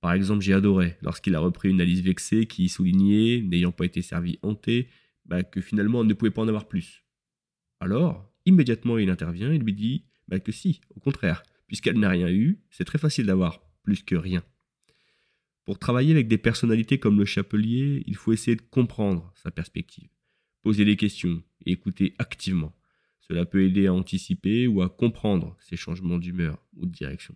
Par 0.00 0.12
exemple, 0.12 0.42
j'ai 0.42 0.52
adoré 0.52 0.96
lorsqu'il 1.02 1.34
a 1.34 1.40
repris 1.40 1.70
une 1.70 1.80
Alice 1.80 2.00
vexée 2.00 2.46
qui 2.46 2.68
soulignait, 2.68 3.42
n'ayant 3.42 3.72
pas 3.72 3.84
été 3.84 4.02
servi 4.02 4.38
hanté, 4.42 4.88
bah, 5.24 5.42
que 5.42 5.60
finalement 5.60 6.02
elle 6.02 6.06
ne 6.06 6.14
pouvait 6.14 6.30
pas 6.30 6.42
en 6.42 6.48
avoir 6.48 6.68
plus. 6.68 7.04
Alors, 7.80 8.30
immédiatement 8.46 8.98
il 8.98 9.10
intervient 9.10 9.52
et 9.52 9.58
lui 9.58 9.72
dit 9.72 10.04
bah, 10.28 10.38
que 10.38 10.52
si, 10.52 10.80
au 10.94 11.00
contraire, 11.00 11.42
puisqu'elle 11.66 11.98
n'a 11.98 12.08
rien 12.08 12.28
eu, 12.28 12.60
c'est 12.70 12.84
très 12.84 12.98
facile 12.98 13.26
d'avoir 13.26 13.60
plus 13.82 14.02
que 14.02 14.14
rien. 14.14 14.44
Pour 15.64 15.78
travailler 15.78 16.12
avec 16.12 16.28
des 16.28 16.38
personnalités 16.38 16.98
comme 16.98 17.18
le 17.18 17.24
chapelier, 17.24 18.02
il 18.06 18.16
faut 18.16 18.32
essayer 18.32 18.56
de 18.56 18.62
comprendre 18.62 19.32
sa 19.34 19.50
perspective, 19.50 20.08
poser 20.62 20.84
des 20.84 20.96
questions 20.96 21.42
et 21.64 21.72
écouter 21.72 22.14
activement. 22.18 22.74
Cela 23.20 23.44
peut 23.44 23.62
aider 23.62 23.86
à 23.86 23.94
anticiper 23.94 24.66
ou 24.66 24.80
à 24.82 24.88
comprendre 24.88 25.56
ses 25.60 25.76
changements 25.76 26.18
d'humeur 26.18 26.64
ou 26.76 26.86
de 26.86 26.92
direction. 26.92 27.34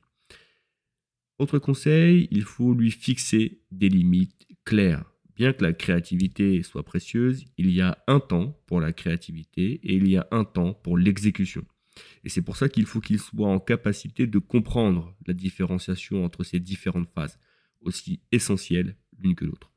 Autre 1.38 1.58
conseil, 1.58 2.28
il 2.30 2.44
faut 2.44 2.72
lui 2.72 2.90
fixer 2.90 3.60
des 3.70 3.88
limites 3.88 4.46
claires. 4.64 5.04
Bien 5.34 5.52
que 5.52 5.64
la 5.64 5.72
créativité 5.72 6.62
soit 6.62 6.84
précieuse, 6.84 7.44
il 7.56 7.70
y 7.70 7.80
a 7.80 7.98
un 8.06 8.20
temps 8.20 8.60
pour 8.66 8.80
la 8.80 8.92
créativité 8.92 9.80
et 9.82 9.94
il 9.94 10.08
y 10.08 10.16
a 10.16 10.28
un 10.30 10.44
temps 10.44 10.72
pour 10.72 10.96
l'exécution. 10.96 11.64
Et 12.24 12.28
c'est 12.28 12.42
pour 12.42 12.56
ça 12.56 12.68
qu'il 12.68 12.86
faut 12.86 13.00
qu'il 13.00 13.18
soit 13.18 13.48
en 13.48 13.58
capacité 13.58 14.26
de 14.26 14.38
comprendre 14.38 15.14
la 15.26 15.34
différenciation 15.34 16.24
entre 16.24 16.44
ces 16.44 16.60
différentes 16.60 17.08
phases, 17.08 17.38
aussi 17.80 18.20
essentielles 18.30 18.96
l'une 19.18 19.34
que 19.34 19.44
l'autre. 19.44 19.72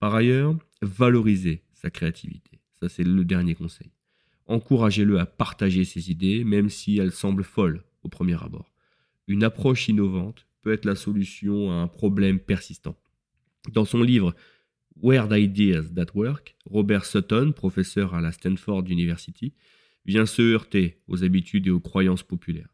Par 0.00 0.14
ailleurs, 0.14 0.56
valoriser 0.82 1.62
sa 1.74 1.90
créativité. 1.90 2.60
Ça, 2.80 2.88
c'est 2.88 3.04
le 3.04 3.24
dernier 3.24 3.54
conseil. 3.54 3.90
Encouragez-le 4.46 5.18
à 5.18 5.26
partager 5.26 5.84
ses 5.84 6.10
idées, 6.10 6.44
même 6.44 6.70
si 6.70 6.98
elles 6.98 7.12
semblent 7.12 7.44
folles 7.44 7.82
au 8.02 8.08
premier 8.08 8.40
abord. 8.42 8.72
Une 9.26 9.42
approche 9.42 9.88
innovante 9.88 10.46
peut 10.62 10.72
être 10.72 10.84
la 10.84 10.94
solution 10.94 11.72
à 11.72 11.74
un 11.74 11.88
problème 11.88 12.38
persistant. 12.38 12.96
Dans 13.72 13.84
son 13.84 14.02
livre 14.02 14.34
Weird 15.02 15.32
Ideas 15.32 15.84
That 15.94 16.12
Work, 16.14 16.56
Robert 16.66 17.04
Sutton, 17.04 17.52
professeur 17.52 18.14
à 18.14 18.20
la 18.20 18.32
Stanford 18.32 18.84
University, 18.88 19.52
vient 20.04 20.26
se 20.26 20.42
heurter 20.42 20.98
aux 21.08 21.24
habitudes 21.24 21.66
et 21.66 21.70
aux 21.70 21.80
croyances 21.80 22.22
populaires. 22.22 22.68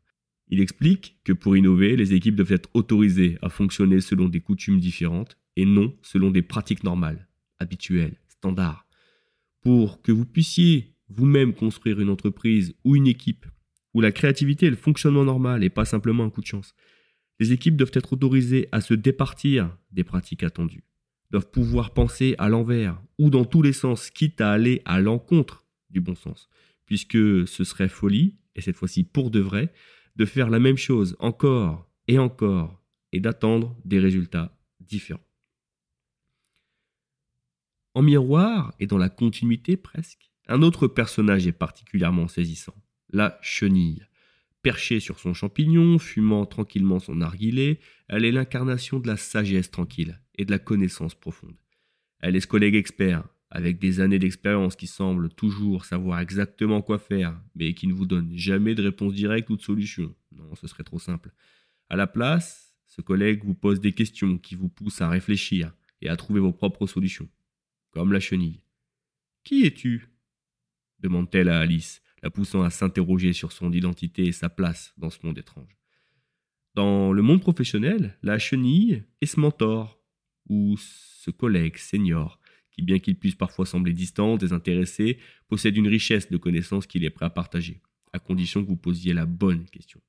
Il 0.48 0.60
explique 0.60 1.18
que 1.24 1.32
pour 1.32 1.56
innover, 1.56 1.96
les 1.96 2.12
équipes 2.12 2.36
doivent 2.36 2.52
être 2.52 2.68
autorisées 2.74 3.38
à 3.40 3.48
fonctionner 3.48 4.00
selon 4.00 4.28
des 4.28 4.40
coutumes 4.40 4.80
différentes 4.80 5.38
et 5.56 5.64
non 5.64 5.96
selon 6.02 6.30
des 6.30 6.42
pratiques 6.42 6.84
normales, 6.84 7.26
habituelles, 7.58 8.16
standards. 8.28 8.86
Pour 9.62 10.02
que 10.02 10.12
vous 10.12 10.26
puissiez 10.26 10.94
vous-même 11.08 11.54
construire 11.54 12.00
une 12.00 12.08
entreprise 12.08 12.74
ou 12.84 12.96
une 12.96 13.06
équipe 13.06 13.46
où 13.94 14.00
la 14.00 14.12
créativité 14.12 14.66
est 14.66 14.70
le 14.70 14.76
fonctionnement 14.76 15.24
normal 15.24 15.62
et 15.62 15.70
pas 15.70 15.84
simplement 15.84 16.24
un 16.24 16.30
coup 16.30 16.40
de 16.40 16.46
chance, 16.46 16.74
les 17.38 17.52
équipes 17.52 17.76
doivent 17.76 17.92
être 17.94 18.12
autorisées 18.12 18.68
à 18.72 18.80
se 18.80 18.94
départir 18.94 19.76
des 19.90 20.04
pratiques 20.04 20.42
attendues, 20.42 20.84
doivent 21.30 21.50
pouvoir 21.50 21.92
penser 21.92 22.34
à 22.38 22.48
l'envers 22.48 23.00
ou 23.18 23.30
dans 23.30 23.44
tous 23.44 23.62
les 23.62 23.72
sens, 23.72 24.10
quitte 24.10 24.40
à 24.40 24.52
aller 24.52 24.82
à 24.84 25.00
l'encontre 25.00 25.66
du 25.90 26.00
bon 26.00 26.14
sens, 26.14 26.48
puisque 26.86 27.46
ce 27.46 27.64
serait 27.64 27.88
folie, 27.88 28.36
et 28.54 28.60
cette 28.60 28.76
fois-ci 28.76 29.04
pour 29.04 29.30
de 29.30 29.40
vrai, 29.40 29.72
de 30.16 30.24
faire 30.24 30.50
la 30.50 30.58
même 30.58 30.76
chose 30.76 31.16
encore 31.18 31.90
et 32.08 32.18
encore 32.18 32.82
et 33.12 33.20
d'attendre 33.20 33.76
des 33.84 33.98
résultats 33.98 34.56
différents. 34.80 35.20
En 37.94 38.02
miroir, 38.02 38.74
et 38.80 38.86
dans 38.86 38.98
la 38.98 39.10
continuité 39.10 39.76
presque, 39.76 40.30
un 40.48 40.62
autre 40.62 40.88
personnage 40.88 41.46
est 41.46 41.52
particulièrement 41.52 42.26
saisissant, 42.26 42.74
la 43.10 43.38
chenille. 43.42 44.06
Perchée 44.62 45.00
sur 45.00 45.18
son 45.18 45.34
champignon, 45.34 45.98
fumant 45.98 46.46
tranquillement 46.46 47.00
son 47.00 47.16
narguilé, 47.16 47.80
elle 48.08 48.24
est 48.24 48.32
l'incarnation 48.32 48.98
de 48.98 49.08
la 49.08 49.16
sagesse 49.16 49.70
tranquille 49.70 50.20
et 50.36 50.44
de 50.44 50.50
la 50.50 50.58
connaissance 50.58 51.14
profonde. 51.14 51.56
Elle 52.20 52.36
est 52.36 52.40
ce 52.40 52.46
collègue 52.46 52.76
expert, 52.76 53.24
avec 53.50 53.78
des 53.78 54.00
années 54.00 54.18
d'expérience 54.18 54.76
qui 54.76 54.86
semble 54.86 55.28
toujours 55.28 55.84
savoir 55.84 56.20
exactement 56.20 56.80
quoi 56.80 56.98
faire, 56.98 57.38
mais 57.54 57.74
qui 57.74 57.86
ne 57.86 57.92
vous 57.92 58.06
donne 58.06 58.32
jamais 58.34 58.74
de 58.74 58.82
réponse 58.82 59.12
directe 59.12 59.50
ou 59.50 59.56
de 59.56 59.62
solution. 59.62 60.14
Non, 60.34 60.54
ce 60.54 60.66
serait 60.66 60.84
trop 60.84 60.98
simple. 60.98 61.32
À 61.90 61.96
la 61.96 62.06
place, 62.06 62.74
ce 62.86 63.02
collègue 63.02 63.44
vous 63.44 63.54
pose 63.54 63.80
des 63.80 63.92
questions 63.92 64.38
qui 64.38 64.54
vous 64.54 64.70
poussent 64.70 65.02
à 65.02 65.10
réfléchir 65.10 65.74
et 66.00 66.08
à 66.08 66.16
trouver 66.16 66.40
vos 66.40 66.52
propres 66.52 66.86
solutions. 66.86 67.28
Comme 67.92 68.12
la 68.12 68.20
chenille. 68.20 68.64
Qui 69.44 69.66
es-tu? 69.66 70.08
demande-t-elle 71.00 71.48
à 71.48 71.60
Alice, 71.60 72.00
la 72.22 72.30
poussant 72.30 72.62
à 72.62 72.70
s'interroger 72.70 73.32
sur 73.32 73.52
son 73.52 73.72
identité 73.72 74.26
et 74.26 74.32
sa 74.32 74.48
place 74.48 74.94
dans 74.96 75.10
ce 75.10 75.18
monde 75.24 75.36
étrange. 75.36 75.76
Dans 76.74 77.12
le 77.12 77.22
monde 77.22 77.40
professionnel, 77.40 78.16
la 78.22 78.38
chenille 78.38 79.04
est 79.20 79.26
ce 79.26 79.38
mentor, 79.38 80.00
ou 80.48 80.76
ce 80.78 81.30
collègue 81.30 81.76
senior, 81.76 82.40
qui, 82.70 82.82
bien 82.82 82.98
qu'il 82.98 83.18
puisse 83.18 83.34
parfois 83.34 83.66
sembler 83.66 83.92
distant, 83.92 84.36
désintéressé, 84.36 85.18
possède 85.48 85.76
une 85.76 85.88
richesse 85.88 86.30
de 86.30 86.36
connaissances 86.38 86.86
qu'il 86.86 87.04
est 87.04 87.10
prêt 87.10 87.26
à 87.26 87.30
partager, 87.30 87.82
à 88.12 88.18
condition 88.18 88.62
que 88.62 88.68
vous 88.68 88.76
posiez 88.76 89.12
la 89.12 89.26
bonne 89.26 89.66
question. 89.66 90.00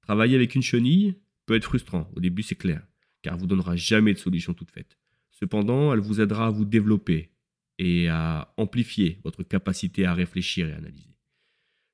Travailler 0.00 0.34
avec 0.34 0.56
une 0.56 0.62
chenille 0.62 1.20
peut 1.46 1.54
être 1.54 1.66
frustrant, 1.66 2.10
au 2.16 2.20
début 2.20 2.42
c'est 2.42 2.56
clair, 2.56 2.84
car 3.22 3.34
elle 3.34 3.40
vous 3.40 3.46
donnera 3.46 3.76
jamais 3.76 4.14
de 4.14 4.18
solution 4.18 4.54
toute 4.54 4.72
faite. 4.72 4.98
Cependant, 5.42 5.92
elle 5.92 5.98
vous 5.98 6.20
aidera 6.20 6.46
à 6.46 6.50
vous 6.50 6.64
développer 6.64 7.32
et 7.76 8.06
à 8.08 8.54
amplifier 8.58 9.18
votre 9.24 9.42
capacité 9.42 10.06
à 10.06 10.14
réfléchir 10.14 10.68
et 10.68 10.72
analyser. 10.72 11.16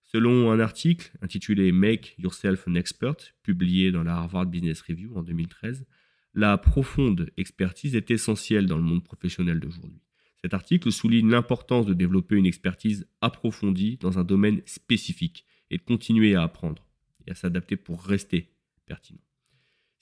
Selon 0.04 0.52
un 0.52 0.60
article 0.60 1.10
intitulé 1.22 1.72
Make 1.72 2.14
Yourself 2.18 2.68
an 2.68 2.74
Expert, 2.74 3.16
publié 3.42 3.90
dans 3.90 4.02
la 4.02 4.16
Harvard 4.16 4.44
Business 4.44 4.82
Review 4.82 5.16
en 5.16 5.22
2013, 5.22 5.86
la 6.34 6.58
profonde 6.58 7.30
expertise 7.38 7.96
est 7.96 8.10
essentielle 8.10 8.66
dans 8.66 8.76
le 8.76 8.82
monde 8.82 9.02
professionnel 9.02 9.60
d'aujourd'hui. 9.60 10.02
Cet 10.42 10.52
article 10.52 10.92
souligne 10.92 11.30
l'importance 11.30 11.86
de 11.86 11.94
développer 11.94 12.36
une 12.36 12.44
expertise 12.44 13.08
approfondie 13.22 13.96
dans 13.96 14.18
un 14.18 14.24
domaine 14.24 14.60
spécifique 14.66 15.46
et 15.70 15.78
de 15.78 15.82
continuer 15.82 16.34
à 16.34 16.42
apprendre 16.42 16.86
et 17.26 17.30
à 17.30 17.34
s'adapter 17.34 17.76
pour 17.76 18.02
rester 18.02 18.50
pertinent. 18.84 19.27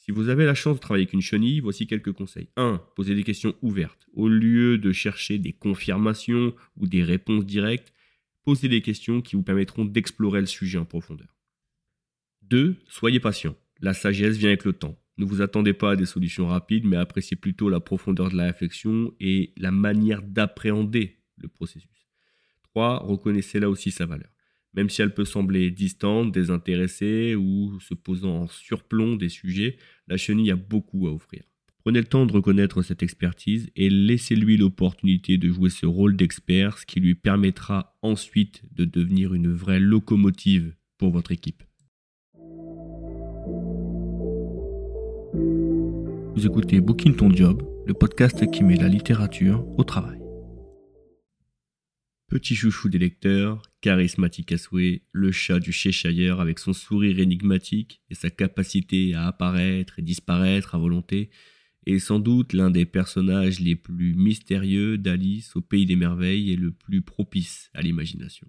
Si 0.06 0.12
vous 0.12 0.28
avez 0.28 0.44
la 0.44 0.54
chance 0.54 0.76
de 0.76 0.80
travailler 0.80 1.02
avec 1.02 1.14
une 1.14 1.20
chenille, 1.20 1.58
voici 1.58 1.88
quelques 1.88 2.12
conseils. 2.12 2.48
1. 2.56 2.80
Posez 2.94 3.16
des 3.16 3.24
questions 3.24 3.56
ouvertes. 3.60 4.06
Au 4.12 4.28
lieu 4.28 4.78
de 4.78 4.92
chercher 4.92 5.38
des 5.38 5.52
confirmations 5.52 6.54
ou 6.76 6.86
des 6.86 7.02
réponses 7.02 7.44
directes, 7.44 7.92
posez 8.44 8.68
des 8.68 8.82
questions 8.82 9.20
qui 9.20 9.34
vous 9.34 9.42
permettront 9.42 9.84
d'explorer 9.84 10.38
le 10.38 10.46
sujet 10.46 10.78
en 10.78 10.84
profondeur. 10.84 11.34
2. 12.42 12.76
Soyez 12.86 13.18
patient. 13.18 13.56
La 13.80 13.94
sagesse 13.94 14.36
vient 14.36 14.50
avec 14.50 14.64
le 14.64 14.74
temps. 14.74 14.96
Ne 15.18 15.24
vous 15.24 15.42
attendez 15.42 15.72
pas 15.72 15.90
à 15.90 15.96
des 15.96 16.06
solutions 16.06 16.46
rapides, 16.46 16.84
mais 16.84 16.96
appréciez 16.96 17.36
plutôt 17.36 17.68
la 17.68 17.80
profondeur 17.80 18.30
de 18.30 18.36
la 18.36 18.44
réflexion 18.44 19.12
et 19.18 19.54
la 19.56 19.72
manière 19.72 20.22
d'appréhender 20.22 21.18
le 21.36 21.48
processus. 21.48 22.06
3. 22.62 22.98
Reconnaissez 22.98 23.58
là 23.58 23.68
aussi 23.68 23.90
sa 23.90 24.06
valeur. 24.06 24.30
Même 24.76 24.90
si 24.90 25.00
elle 25.00 25.14
peut 25.14 25.24
sembler 25.24 25.70
distante, 25.70 26.32
désintéressée 26.32 27.34
ou 27.34 27.80
se 27.80 27.94
posant 27.94 28.42
en 28.42 28.46
surplomb 28.46 29.16
des 29.16 29.30
sujets, 29.30 29.78
la 30.06 30.18
chenille 30.18 30.50
a 30.50 30.56
beaucoup 30.56 31.08
à 31.08 31.12
offrir. 31.12 31.42
Prenez 31.78 32.00
le 32.00 32.06
temps 32.06 32.26
de 32.26 32.32
reconnaître 32.32 32.82
cette 32.82 33.02
expertise 33.02 33.70
et 33.74 33.88
laissez-lui 33.88 34.56
l'opportunité 34.56 35.38
de 35.38 35.48
jouer 35.48 35.70
ce 35.70 35.86
rôle 35.86 36.16
d'expert, 36.16 36.78
ce 36.78 36.84
qui 36.84 37.00
lui 37.00 37.14
permettra 37.14 37.96
ensuite 38.02 38.62
de 38.72 38.84
devenir 38.84 39.32
une 39.32 39.52
vraie 39.52 39.80
locomotive 39.80 40.74
pour 40.98 41.10
votre 41.10 41.32
équipe. 41.32 41.62
Vous 46.34 46.44
écoutez 46.44 46.80
Booking 46.80 47.16
Ton 47.16 47.30
Job, 47.30 47.62
le 47.86 47.94
podcast 47.94 48.50
qui 48.50 48.62
met 48.62 48.76
la 48.76 48.88
littérature 48.88 49.64
au 49.78 49.84
travail. 49.84 50.18
Petit 52.28 52.56
chouchou 52.56 52.88
des 52.88 52.98
lecteurs, 52.98 53.62
charismatique 53.80 54.52
à 54.52 54.58
souhait, 54.58 55.02
le 55.12 55.32
chat 55.32 55.60
du 55.60 55.72
Cheshire 55.72 56.40
avec 56.40 56.58
son 56.58 56.72
sourire 56.72 57.18
énigmatique 57.18 58.00
et 58.10 58.14
sa 58.14 58.30
capacité 58.30 59.14
à 59.14 59.26
apparaître 59.26 59.98
et 59.98 60.02
disparaître 60.02 60.74
à 60.74 60.78
volonté, 60.78 61.30
est 61.86 61.98
sans 62.00 62.18
doute 62.18 62.52
l'un 62.52 62.70
des 62.70 62.84
personnages 62.84 63.60
les 63.60 63.76
plus 63.76 64.14
mystérieux 64.14 64.98
d'Alice 64.98 65.54
au 65.54 65.60
Pays 65.60 65.86
des 65.86 65.96
Merveilles 65.96 66.50
et 66.50 66.56
le 66.56 66.72
plus 66.72 67.00
propice 67.00 67.70
à 67.74 67.82
l'imagination. 67.82 68.48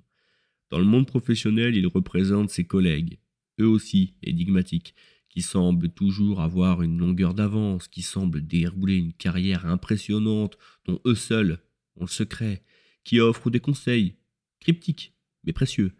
Dans 0.69 0.79
le 0.79 0.85
monde 0.85 1.05
professionnel, 1.05 1.75
il 1.75 1.87
représente 1.87 2.49
ses 2.49 2.65
collègues, 2.65 3.19
eux 3.59 3.67
aussi 3.67 4.15
énigmatiques, 4.23 4.95
qui 5.29 5.41
semblent 5.41 5.89
toujours 5.89 6.41
avoir 6.41 6.81
une 6.81 6.97
longueur 6.97 7.35
d'avance, 7.35 7.87
qui 7.87 8.01
semblent 8.01 8.41
dérouler 8.41 8.95
une 8.95 9.13
carrière 9.13 9.67
impressionnante 9.67 10.57
dont 10.85 10.99
eux 11.05 11.15
seuls 11.15 11.59
ont 11.95 12.05
le 12.05 12.07
secret, 12.07 12.63
qui 13.03 13.19
offrent 13.19 13.51
des 13.51 13.59
conseils, 13.59 14.15
cryptiques 14.59 15.13
mais 15.47 15.53
précieux, 15.53 15.93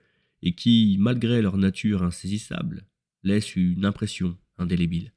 et 0.43 0.53
qui, 0.53 0.97
malgré 0.99 1.41
leur 1.41 1.57
nature 1.57 2.03
insaisissable, 2.03 2.85
laissent 3.23 3.55
une 3.55 3.85
impression 3.85 4.37
indélébile. 4.59 5.13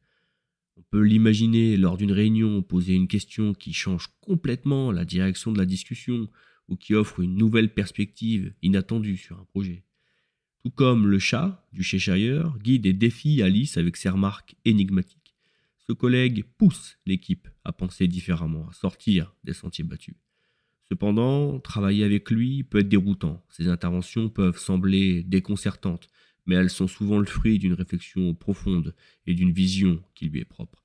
On 0.76 0.82
peut 0.90 1.02
l'imaginer 1.02 1.76
lors 1.76 1.98
d'une 1.98 2.12
réunion 2.12 2.62
poser 2.62 2.94
une 2.94 3.08
question 3.08 3.52
qui 3.52 3.74
change 3.74 4.08
complètement 4.20 4.92
la 4.92 5.04
direction 5.04 5.52
de 5.52 5.58
la 5.58 5.66
discussion 5.66 6.30
ou 6.68 6.76
qui 6.76 6.94
offre 6.94 7.20
une 7.20 7.36
nouvelle 7.36 7.74
perspective 7.74 8.54
inattendue 8.62 9.18
sur 9.18 9.38
un 9.38 9.44
projet. 9.44 9.84
Tout 10.62 10.70
comme 10.70 11.06
le 11.06 11.18
chat 11.18 11.66
du 11.72 11.82
Cheshire 11.82 12.56
guide 12.62 12.86
et 12.86 12.92
défie 12.92 13.42
Alice 13.42 13.76
avec 13.76 13.96
ses 13.96 14.08
remarques 14.10 14.54
énigmatiques, 14.64 15.34
ce 15.86 15.92
collègue 15.92 16.44
pousse 16.56 16.98
l'équipe 17.04 17.48
à 17.64 17.72
penser 17.72 18.06
différemment, 18.06 18.68
à 18.68 18.72
sortir 18.72 19.34
des 19.42 19.54
sentiers 19.54 19.84
battus. 19.84 20.14
Cependant, 20.90 21.60
travailler 21.60 22.02
avec 22.02 22.32
lui 22.32 22.64
peut 22.64 22.80
être 22.80 22.88
déroutant. 22.88 23.44
Ses 23.48 23.68
interventions 23.68 24.28
peuvent 24.28 24.58
sembler 24.58 25.22
déconcertantes, 25.22 26.08
mais 26.46 26.56
elles 26.56 26.68
sont 26.68 26.88
souvent 26.88 27.20
le 27.20 27.26
fruit 27.26 27.60
d'une 27.60 27.74
réflexion 27.74 28.34
profonde 28.34 28.96
et 29.24 29.34
d'une 29.34 29.52
vision 29.52 30.02
qui 30.16 30.28
lui 30.28 30.40
est 30.40 30.44
propre. 30.44 30.82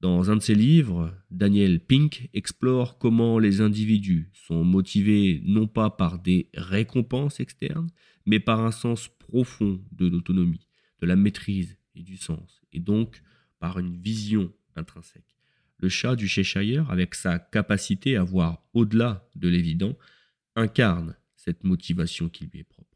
Dans 0.00 0.30
un 0.30 0.36
de 0.36 0.40
ses 0.40 0.54
livres, 0.54 1.14
Daniel 1.30 1.80
Pink 1.80 2.30
explore 2.32 2.96
comment 2.96 3.38
les 3.38 3.60
individus 3.60 4.30
sont 4.32 4.64
motivés 4.64 5.42
non 5.44 5.66
pas 5.66 5.90
par 5.90 6.18
des 6.18 6.48
récompenses 6.54 7.40
externes, 7.40 7.90
mais 8.24 8.40
par 8.40 8.60
un 8.60 8.70
sens 8.70 9.08
profond 9.18 9.82
de 9.92 10.06
l'autonomie, 10.06 10.66
de 11.02 11.06
la 11.06 11.16
maîtrise 11.16 11.76
et 11.94 12.02
du 12.02 12.16
sens, 12.16 12.62
et 12.72 12.80
donc 12.80 13.22
par 13.58 13.78
une 13.78 13.94
vision 14.00 14.50
intrinsèque 14.76 15.39
le 15.80 15.88
chat 15.88 16.16
du 16.16 16.28
Cheshire, 16.28 16.90
avec 16.90 17.14
sa 17.14 17.38
capacité 17.38 18.16
à 18.16 18.22
voir 18.22 18.62
au-delà 18.74 19.28
de 19.34 19.48
l'évident, 19.48 19.96
incarne 20.56 21.16
cette 21.36 21.64
motivation 21.64 22.28
qui 22.28 22.44
lui 22.44 22.60
est 22.60 22.64
propre. 22.64 22.90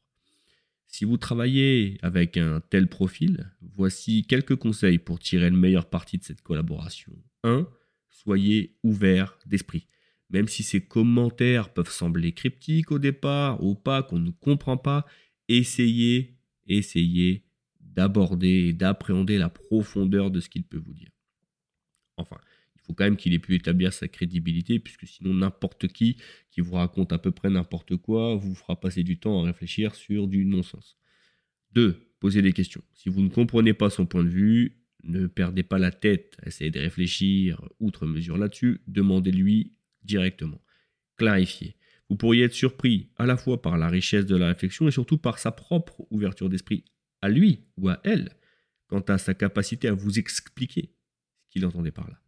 Si 0.87 1.05
vous 1.05 1.17
travaillez 1.17 1.99
avec 2.03 2.37
un 2.37 2.61
tel 2.61 2.88
profil, 2.88 3.50
voici 3.61 4.25
quelques 4.26 4.57
conseils 4.57 4.99
pour 4.99 5.19
tirer 5.19 5.50
le 5.50 5.57
meilleur 5.57 5.88
parti 5.88 6.19
de 6.19 6.25
cette 6.25 6.43
collaboration. 6.43 7.12
1. 7.43 7.67
Soyez 8.11 8.76
ouvert 8.85 9.37
d'esprit. 9.45 9.88
Même 10.31 10.47
si 10.47 10.62
ces 10.62 10.81
commentaires 10.81 11.73
peuvent 11.73 11.91
sembler 11.91 12.33
cryptiques 12.33 12.93
au 12.93 12.99
départ, 12.99 13.62
ou 13.62 13.75
pas, 13.75 14.03
qu'on 14.03 14.19
ne 14.19 14.31
comprend 14.31 14.76
pas, 14.76 15.05
essayez, 15.49 16.38
essayez 16.67 17.45
d'aborder 17.81 18.69
et 18.69 18.73
d'appréhender 18.73 19.38
la 19.38 19.49
profondeur 19.49 20.31
de 20.31 20.41
ce 20.41 20.49
qu'il 20.49 20.64
peut 20.64 20.83
vous 20.85 20.95
dire. 20.95 21.11
Enfin, 22.17 22.38
faut 22.87 22.95
quand 22.95 23.05
même 23.05 23.17
qu'il 23.17 23.33
ait 23.33 23.38
pu 23.38 23.55
établir 23.55 23.93
sa 23.93 24.09
crédibilité, 24.09 24.79
puisque 24.79 25.07
sinon 25.07 25.35
n'importe 25.35 25.88
qui 25.88 26.16
qui 26.51 26.61
vous 26.61 26.75
raconte 26.75 27.12
à 27.12 27.18
peu 27.18 27.31
près 27.31 27.51
n'importe 27.51 27.97
quoi 27.97 28.35
vous 28.35 28.55
fera 28.55 28.79
passer 28.79 29.03
du 29.03 29.18
temps 29.18 29.42
à 29.42 29.47
réfléchir 29.47 29.94
sur 29.94 30.29
du 30.29 30.44
non-sens. 30.44 30.99
2. 31.73 31.97
Posez 32.20 32.42
des 32.42 32.53
questions. 32.53 32.83
Si 32.94 33.09
vous 33.09 33.20
ne 33.20 33.29
comprenez 33.29 33.75
pas 33.75 33.90
son 33.90 34.07
point 34.07 34.23
de 34.23 34.29
vue, 34.29 34.85
ne 35.03 35.27
perdez 35.27 35.62
pas 35.62 35.79
la 35.79 35.90
tête 35.90 36.37
à 36.42 36.49
essayer 36.49 36.70
de 36.70 36.81
réfléchir 36.81 37.62
outre 37.81 38.07
mesure 38.07 38.38
là-dessus, 38.38 38.81
demandez-lui 38.87 39.75
directement. 40.03 40.62
Clarifiez. 41.16 41.77
Vous 42.09 42.16
pourriez 42.16 42.44
être 42.44 42.55
surpris 42.55 43.11
à 43.16 43.27
la 43.27 43.37
fois 43.37 43.61
par 43.61 43.79
la 43.79 43.88
richesse 43.88 44.27
de 44.27 44.37
la 44.37 44.49
réflexion 44.49 44.88
et 44.88 44.90
surtout 44.90 45.18
par 45.18 45.38
sa 45.38 45.53
propre 45.53 46.07
ouverture 46.11 46.49
d'esprit 46.49 46.85
à 47.23 47.29
lui 47.29 47.61
ou 47.77 47.88
à 47.88 48.01
elle 48.05 48.31
quant 48.87 49.01
à 49.01 49.18
sa 49.18 49.35
capacité 49.35 49.88
à 49.88 49.94
vous 49.94 50.18
expliquer 50.18 50.94
ce 51.47 51.51
qu'il 51.51 51.66
entendait 51.66 51.90
par 51.90 52.09
là. 52.09 52.24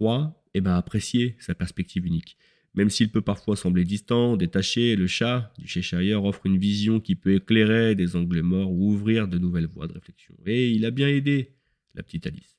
3. 0.00 0.42
Eh 0.54 0.62
ben, 0.62 0.74
apprécier 0.76 1.36
sa 1.38 1.54
perspective 1.54 2.06
unique. 2.06 2.38
Même 2.72 2.88
s'il 2.88 3.10
peut 3.10 3.20
parfois 3.20 3.54
sembler 3.54 3.84
distant, 3.84 4.38
détaché, 4.38 4.96
le 4.96 5.06
chat 5.06 5.52
du 5.58 5.68
Cheshire 5.68 6.24
offre 6.24 6.46
une 6.46 6.56
vision 6.56 7.00
qui 7.00 7.16
peut 7.16 7.34
éclairer 7.34 7.94
des 7.94 8.16
angles 8.16 8.40
morts 8.40 8.72
ou 8.72 8.92
ouvrir 8.92 9.28
de 9.28 9.36
nouvelles 9.36 9.66
voies 9.66 9.88
de 9.88 9.92
réflexion. 9.92 10.34
Et 10.46 10.70
il 10.70 10.86
a 10.86 10.90
bien 10.90 11.08
aidé 11.08 11.52
la 11.94 12.02
petite 12.02 12.26
Alice. 12.26 12.58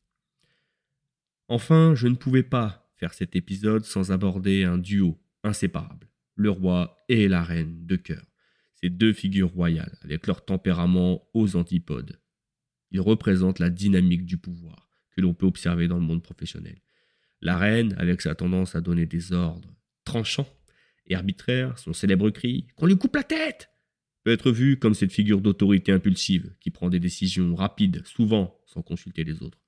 Enfin, 1.47 1.95
je 1.95 2.07
ne 2.07 2.15
pouvais 2.15 2.43
pas 2.43 2.87
faire 2.95 3.13
cet 3.13 3.35
épisode 3.35 3.85
sans 3.85 4.11
aborder 4.11 4.63
un 4.63 4.77
duo 4.77 5.19
inséparable, 5.43 6.09
le 6.35 6.51
roi 6.51 6.95
et 7.09 7.27
la 7.27 7.43
reine 7.43 7.87
de 7.87 7.95
cœur. 7.95 8.25
Ces 8.75 8.91
deux 8.91 9.13
figures 9.13 9.51
royales, 9.51 9.97
avec 10.03 10.27
leur 10.27 10.45
tempérament 10.45 11.27
aux 11.33 11.55
antipodes. 11.55 12.19
Ils 12.91 13.01
représentent 13.01 13.59
la 13.59 13.71
dynamique 13.71 14.25
du 14.25 14.37
pouvoir 14.37 14.91
que 15.15 15.21
l'on 15.21 15.33
peut 15.33 15.47
observer 15.47 15.87
dans 15.87 15.97
le 15.97 16.05
monde 16.05 16.21
professionnel. 16.21 16.77
La 17.41 17.57
reine, 17.57 17.95
avec 17.97 18.21
sa 18.21 18.35
tendance 18.35 18.75
à 18.75 18.81
donner 18.81 19.05
des 19.05 19.33
ordres 19.33 19.73
tranchants 20.05 20.47
et 21.07 21.15
arbitraires, 21.15 21.77
son 21.77 21.93
célèbre 21.93 22.29
cri 22.29 22.67
Qu'on 22.75 22.85
lui 22.85 22.97
coupe 22.97 23.15
la 23.15 23.23
tête 23.23 23.69
peut 24.23 24.31
être 24.31 24.51
vue 24.51 24.77
comme 24.77 24.93
cette 24.93 25.11
figure 25.11 25.41
d'autorité 25.41 25.91
impulsive 25.91 26.53
qui 26.59 26.69
prend 26.69 26.89
des 26.89 26.99
décisions 26.99 27.55
rapides, 27.55 28.05
souvent 28.05 28.59
sans 28.67 28.83
consulter 28.83 29.23
les 29.23 29.41
autres. 29.41 29.59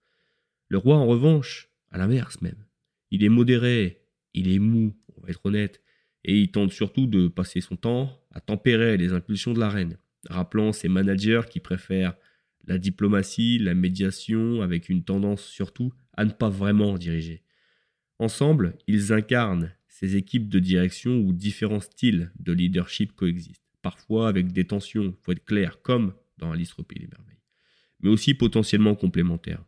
Le 0.70 0.78
roi, 0.78 0.98
en 0.98 1.08
revanche, 1.08 1.70
à 1.92 1.98
l'inverse 1.98 2.42
même, 2.42 2.66
il 3.10 3.24
est 3.24 3.30
modéré, 3.30 4.04
il 4.34 4.52
est 4.52 4.60
mou, 4.60 4.96
on 5.18 5.22
va 5.22 5.30
être 5.30 5.46
honnête, 5.46 5.82
et 6.24 6.40
il 6.40 6.52
tente 6.52 6.72
surtout 6.72 7.08
de 7.08 7.28
passer 7.28 7.62
son 7.62 7.76
temps 7.76 8.22
à 8.32 8.40
tempérer 8.40 8.98
les 8.98 9.14
impulsions 9.14 9.54
de 9.54 9.60
la 9.60 9.70
reine, 9.70 9.98
rappelant 10.30 10.72
ses 10.72 10.88
managers 10.88 11.42
qui 11.50 11.60
préfèrent 11.60 12.16
la 12.66 12.78
diplomatie, 12.78 13.60
la 13.60 13.74
médiation, 13.74 14.62
avec 14.62 14.88
une 14.90 15.04
tendance 15.04 15.44
surtout 15.44 15.94
à 16.16 16.26
ne 16.26 16.32
pas 16.32 16.50
vraiment 16.50 16.98
diriger. 16.98 17.43
Ensemble, 18.24 18.78
ils 18.88 19.12
incarnent 19.12 19.74
ces 19.90 20.16
équipes 20.16 20.48
de 20.48 20.60
direction 20.60 21.18
où 21.18 21.34
différents 21.34 21.82
styles 21.82 22.32
de 22.40 22.54
leadership 22.54 23.12
coexistent, 23.18 23.66
parfois 23.82 24.30
avec 24.30 24.54
des 24.54 24.64
tensions, 24.64 25.14
faut 25.22 25.34
être 25.34 25.44
clair, 25.44 25.82
comme 25.82 26.14
dans 26.38 26.54
Alice 26.54 26.74
au 26.78 26.84
Pays 26.84 27.00
des 27.00 27.08
Merveilles, 27.08 27.42
mais 28.00 28.10
aussi 28.10 28.34
potentiellement 28.34 28.96
complémentaires. 28.96 29.62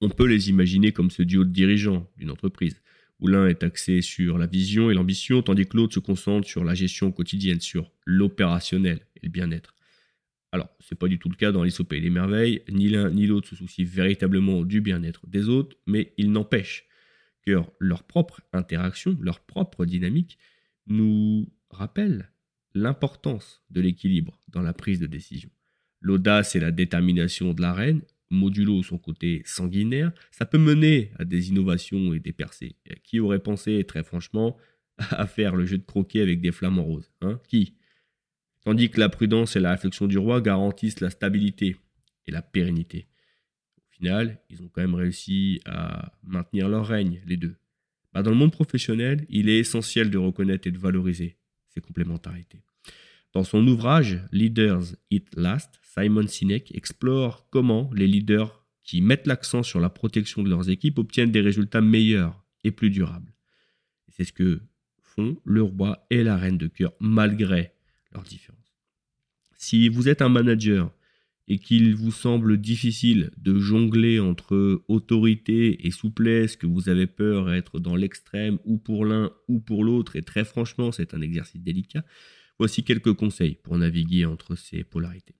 On 0.00 0.08
peut 0.08 0.26
les 0.26 0.50
imaginer 0.50 0.90
comme 0.90 1.12
ce 1.12 1.22
duo 1.22 1.44
de 1.44 1.50
dirigeants 1.50 2.10
d'une 2.16 2.32
entreprise, 2.32 2.82
où 3.20 3.28
l'un 3.28 3.46
est 3.46 3.62
axé 3.62 4.02
sur 4.02 4.36
la 4.36 4.48
vision 4.48 4.90
et 4.90 4.94
l'ambition, 4.94 5.40
tandis 5.40 5.68
que 5.68 5.76
l'autre 5.76 5.94
se 5.94 6.00
concentre 6.00 6.48
sur 6.48 6.64
la 6.64 6.74
gestion 6.74 7.12
quotidienne, 7.12 7.60
sur 7.60 7.92
l'opérationnel 8.04 9.06
et 9.14 9.26
le 9.26 9.30
bien-être. 9.30 9.76
Alors, 10.50 10.70
ce 10.80 10.92
n'est 10.92 10.98
pas 10.98 11.06
du 11.06 11.20
tout 11.20 11.28
le 11.28 11.36
cas 11.36 11.52
dans 11.52 11.64
au 11.64 11.84
Pays 11.84 12.00
des 12.00 12.10
Merveilles, 12.10 12.64
ni 12.68 12.88
l'un 12.88 13.10
ni 13.10 13.28
l'autre 13.28 13.46
se 13.46 13.54
soucient 13.54 13.86
véritablement 13.86 14.64
du 14.64 14.80
bien-être 14.80 15.24
des 15.28 15.48
autres, 15.48 15.76
mais 15.86 16.14
il 16.16 16.32
n'empêche 16.32 16.89
que 17.46 17.60
leur 17.78 18.04
propre 18.04 18.40
interaction, 18.52 19.16
leur 19.20 19.40
propre 19.40 19.84
dynamique 19.84 20.38
nous 20.86 21.48
rappelle 21.70 22.30
l'importance 22.74 23.62
de 23.70 23.80
l'équilibre 23.80 24.38
dans 24.48 24.62
la 24.62 24.72
prise 24.72 25.00
de 25.00 25.06
décision. 25.06 25.50
L'audace 26.00 26.56
et 26.56 26.60
la 26.60 26.70
détermination 26.70 27.52
de 27.52 27.60
la 27.60 27.72
reine, 27.72 28.02
modulo 28.30 28.82
son 28.82 28.98
côté 28.98 29.42
sanguinaire, 29.44 30.12
ça 30.30 30.46
peut 30.46 30.58
mener 30.58 31.10
à 31.18 31.24
des 31.24 31.50
innovations 31.50 32.14
et 32.14 32.20
des 32.20 32.32
percées. 32.32 32.76
Qui 33.02 33.20
aurait 33.20 33.42
pensé, 33.42 33.84
très 33.84 34.04
franchement, 34.04 34.56
à 34.98 35.26
faire 35.26 35.56
le 35.56 35.66
jeu 35.66 35.78
de 35.78 35.84
croquet 35.84 36.20
avec 36.20 36.40
des 36.40 36.52
flamants 36.52 36.84
roses 36.84 37.10
hein? 37.20 37.40
Qui? 37.48 37.74
Tandis 38.64 38.90
que 38.90 39.00
la 39.00 39.08
prudence 39.08 39.56
et 39.56 39.60
la 39.60 39.72
réflexion 39.72 40.06
du 40.06 40.18
roi 40.18 40.40
garantissent 40.40 41.00
la 41.00 41.10
stabilité 41.10 41.76
et 42.26 42.30
la 42.30 42.42
pérennité 42.42 43.06
ils 44.02 44.62
ont 44.62 44.68
quand 44.68 44.80
même 44.80 44.94
réussi 44.94 45.60
à 45.66 46.12
maintenir 46.22 46.68
leur 46.68 46.86
règne, 46.86 47.20
les 47.26 47.36
deux. 47.36 47.56
Bah, 48.12 48.22
dans 48.22 48.30
le 48.30 48.36
monde 48.36 48.52
professionnel, 48.52 49.26
il 49.28 49.48
est 49.48 49.58
essentiel 49.58 50.10
de 50.10 50.18
reconnaître 50.18 50.66
et 50.66 50.70
de 50.70 50.78
valoriser 50.78 51.36
ces 51.68 51.80
complémentarités. 51.80 52.62
Dans 53.32 53.44
son 53.44 53.66
ouvrage 53.66 54.20
Leaders 54.32 54.96
Eat 55.10 55.28
Last, 55.36 55.78
Simon 55.82 56.26
Sinek 56.26 56.74
explore 56.74 57.48
comment 57.50 57.90
les 57.94 58.08
leaders 58.08 58.64
qui 58.82 59.00
mettent 59.00 59.28
l'accent 59.28 59.62
sur 59.62 59.78
la 59.78 59.88
protection 59.88 60.42
de 60.42 60.50
leurs 60.50 60.68
équipes 60.68 60.98
obtiennent 60.98 61.30
des 61.30 61.40
résultats 61.40 61.80
meilleurs 61.80 62.44
et 62.64 62.72
plus 62.72 62.90
durables. 62.90 63.32
C'est 64.08 64.24
ce 64.24 64.32
que 64.32 64.60
font 65.00 65.36
le 65.44 65.62
roi 65.62 66.06
et 66.10 66.24
la 66.24 66.36
reine 66.36 66.58
de 66.58 66.66
cœur 66.66 66.92
malgré 66.98 67.72
leurs 68.12 68.24
différences. 68.24 68.58
Si 69.54 69.88
vous 69.88 70.08
êtes 70.08 70.22
un 70.22 70.28
manager 70.28 70.92
et 71.50 71.58
qu'il 71.58 71.96
vous 71.96 72.12
semble 72.12 72.58
difficile 72.58 73.32
de 73.36 73.58
jongler 73.58 74.20
entre 74.20 74.84
autorité 74.86 75.84
et 75.84 75.90
souplesse, 75.90 76.54
que 76.54 76.68
vous 76.68 76.88
avez 76.88 77.08
peur 77.08 77.46
d'être 77.46 77.80
dans 77.80 77.96
l'extrême 77.96 78.60
ou 78.64 78.78
pour 78.78 79.04
l'un 79.04 79.32
ou 79.48 79.58
pour 79.58 79.82
l'autre, 79.82 80.14
et 80.14 80.22
très 80.22 80.44
franchement 80.44 80.92
c'est 80.92 81.12
un 81.12 81.20
exercice 81.20 81.60
délicat, 81.60 82.04
voici 82.56 82.84
quelques 82.84 83.14
conseils 83.14 83.56
pour 83.64 83.76
naviguer 83.76 84.26
entre 84.26 84.54
ces 84.54 84.84
polarités. 84.84 85.34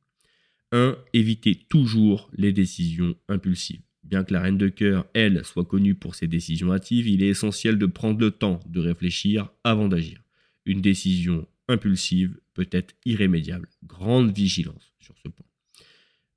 1. 0.73 0.97
Évitez 1.13 1.55
toujours 1.55 2.29
les 2.37 2.53
décisions 2.53 3.15
impulsives. 3.29 3.83
Bien 4.03 4.25
que 4.25 4.33
la 4.33 4.41
reine 4.41 4.59
de 4.59 4.69
cœur, 4.69 5.07
elle, 5.15 5.45
soit 5.45 5.65
connue 5.65 5.95
pour 5.95 6.17
ses 6.17 6.27
décisions 6.27 6.73
hâtives, 6.73 7.07
il 7.07 7.23
est 7.23 7.29
essentiel 7.29 7.79
de 7.79 7.87
prendre 7.87 8.19
le 8.19 8.33
temps 8.33 8.59
de 8.67 8.81
réfléchir 8.81 9.51
avant 9.63 9.87
d'agir. 9.87 10.21
Une 10.67 10.81
décision 10.81 11.47
impulsive 11.69 12.41
peut 12.55 12.69
être 12.73 12.97
irrémédiable. 13.05 13.69
Grande 13.85 14.35
vigilance 14.35 14.93
sur 14.99 15.17
ce 15.19 15.29
point. 15.29 15.47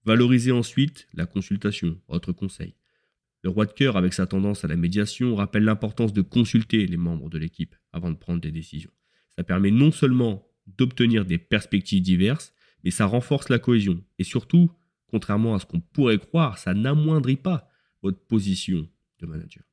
Valorisez 0.05 0.51
ensuite 0.51 1.07
la 1.13 1.25
consultation, 1.25 1.97
votre 2.09 2.33
conseil. 2.33 2.75
Le 3.41 3.49
roi 3.49 3.65
de 3.65 3.71
cœur, 3.71 3.97
avec 3.97 4.13
sa 4.13 4.25
tendance 4.25 4.65
à 4.65 4.67
la 4.67 4.75
médiation, 4.75 5.35
rappelle 5.35 5.63
l'importance 5.63 6.13
de 6.13 6.21
consulter 6.21 6.85
les 6.87 6.97
membres 6.97 7.29
de 7.29 7.37
l'équipe 7.37 7.75
avant 7.91 8.11
de 8.11 8.17
prendre 8.17 8.41
des 8.41 8.51
décisions. 8.51 8.91
Ça 9.35 9.43
permet 9.43 9.71
non 9.71 9.91
seulement 9.91 10.47
d'obtenir 10.67 11.25
des 11.25 11.37
perspectives 11.37 12.01
diverses, 12.01 12.53
mais 12.83 12.91
ça 12.91 13.05
renforce 13.05 13.49
la 13.49 13.59
cohésion. 13.59 14.03
Et 14.19 14.23
surtout, 14.23 14.71
contrairement 15.07 15.55
à 15.55 15.59
ce 15.59 15.65
qu'on 15.65 15.79
pourrait 15.79 16.19
croire, 16.19 16.57
ça 16.57 16.73
n'amoindrit 16.73 17.37
pas 17.37 17.69
votre 18.01 18.19
position 18.19 18.87
de 19.19 19.25
manager. 19.25 19.63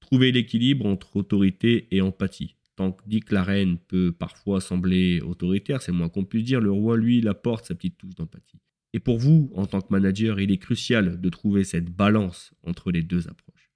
Trouvez 0.00 0.32
l'équilibre 0.32 0.86
entre 0.86 1.16
autorité 1.16 1.88
et 1.90 2.00
empathie. 2.00 2.56
Tant 2.76 2.92
que 2.92 3.02
dit 3.06 3.20
que 3.20 3.34
la 3.34 3.44
reine 3.44 3.78
peut 3.78 4.12
parfois 4.12 4.60
sembler 4.60 5.20
autoritaire, 5.20 5.80
c'est 5.80 5.92
moins 5.92 6.08
qu'on 6.08 6.24
puisse 6.24 6.44
dire, 6.44 6.60
le 6.60 6.70
roi, 6.70 6.96
lui, 6.96 7.18
il 7.18 7.28
apporte 7.28 7.66
sa 7.66 7.74
petite 7.74 7.98
touche 7.98 8.14
d'empathie. 8.14 8.60
Et 8.94 9.00
pour 9.00 9.18
vous, 9.18 9.50
en 9.56 9.66
tant 9.66 9.80
que 9.80 9.92
manager, 9.92 10.40
il 10.40 10.52
est 10.52 10.58
crucial 10.58 11.20
de 11.20 11.28
trouver 11.28 11.64
cette 11.64 11.90
balance 11.90 12.54
entre 12.62 12.92
les 12.92 13.02
deux 13.02 13.26
approches. 13.28 13.72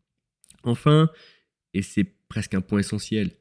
Enfin, 0.62 1.10
et 1.74 1.82
c'est 1.82 2.14
presque 2.28 2.54
un 2.54 2.60
point 2.60 2.78
essentiel, 2.78 3.32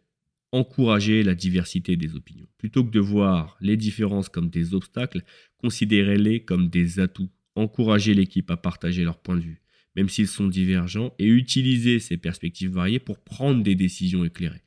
encouragez 0.52 1.22
la 1.22 1.36
diversité 1.36 1.96
des 1.96 2.16
opinions. 2.16 2.48
Plutôt 2.58 2.84
que 2.84 2.90
de 2.90 3.00
voir 3.00 3.58
les 3.62 3.78
différences 3.78 4.28
comme 4.28 4.50
des 4.50 4.74
obstacles, 4.74 5.24
considérez-les 5.58 6.44
comme 6.44 6.68
des 6.68 7.00
atouts. 7.00 7.30
Encouragez 7.56 8.16
l'équipe 8.16 8.50
à 8.50 8.58
partager 8.58 9.04
leurs 9.04 9.20
points 9.20 9.36
de 9.36 9.42
vue, 9.42 9.62
même 9.96 10.10
s'ils 10.10 10.28
sont 10.28 10.48
divergents, 10.48 11.14
et 11.20 11.28
utilisez 11.28 12.00
ces 12.00 12.18
perspectives 12.18 12.72
variées 12.72 13.00
pour 13.00 13.20
prendre 13.20 13.62
des 13.62 13.76
décisions 13.76 14.26
éclairées. 14.26 14.64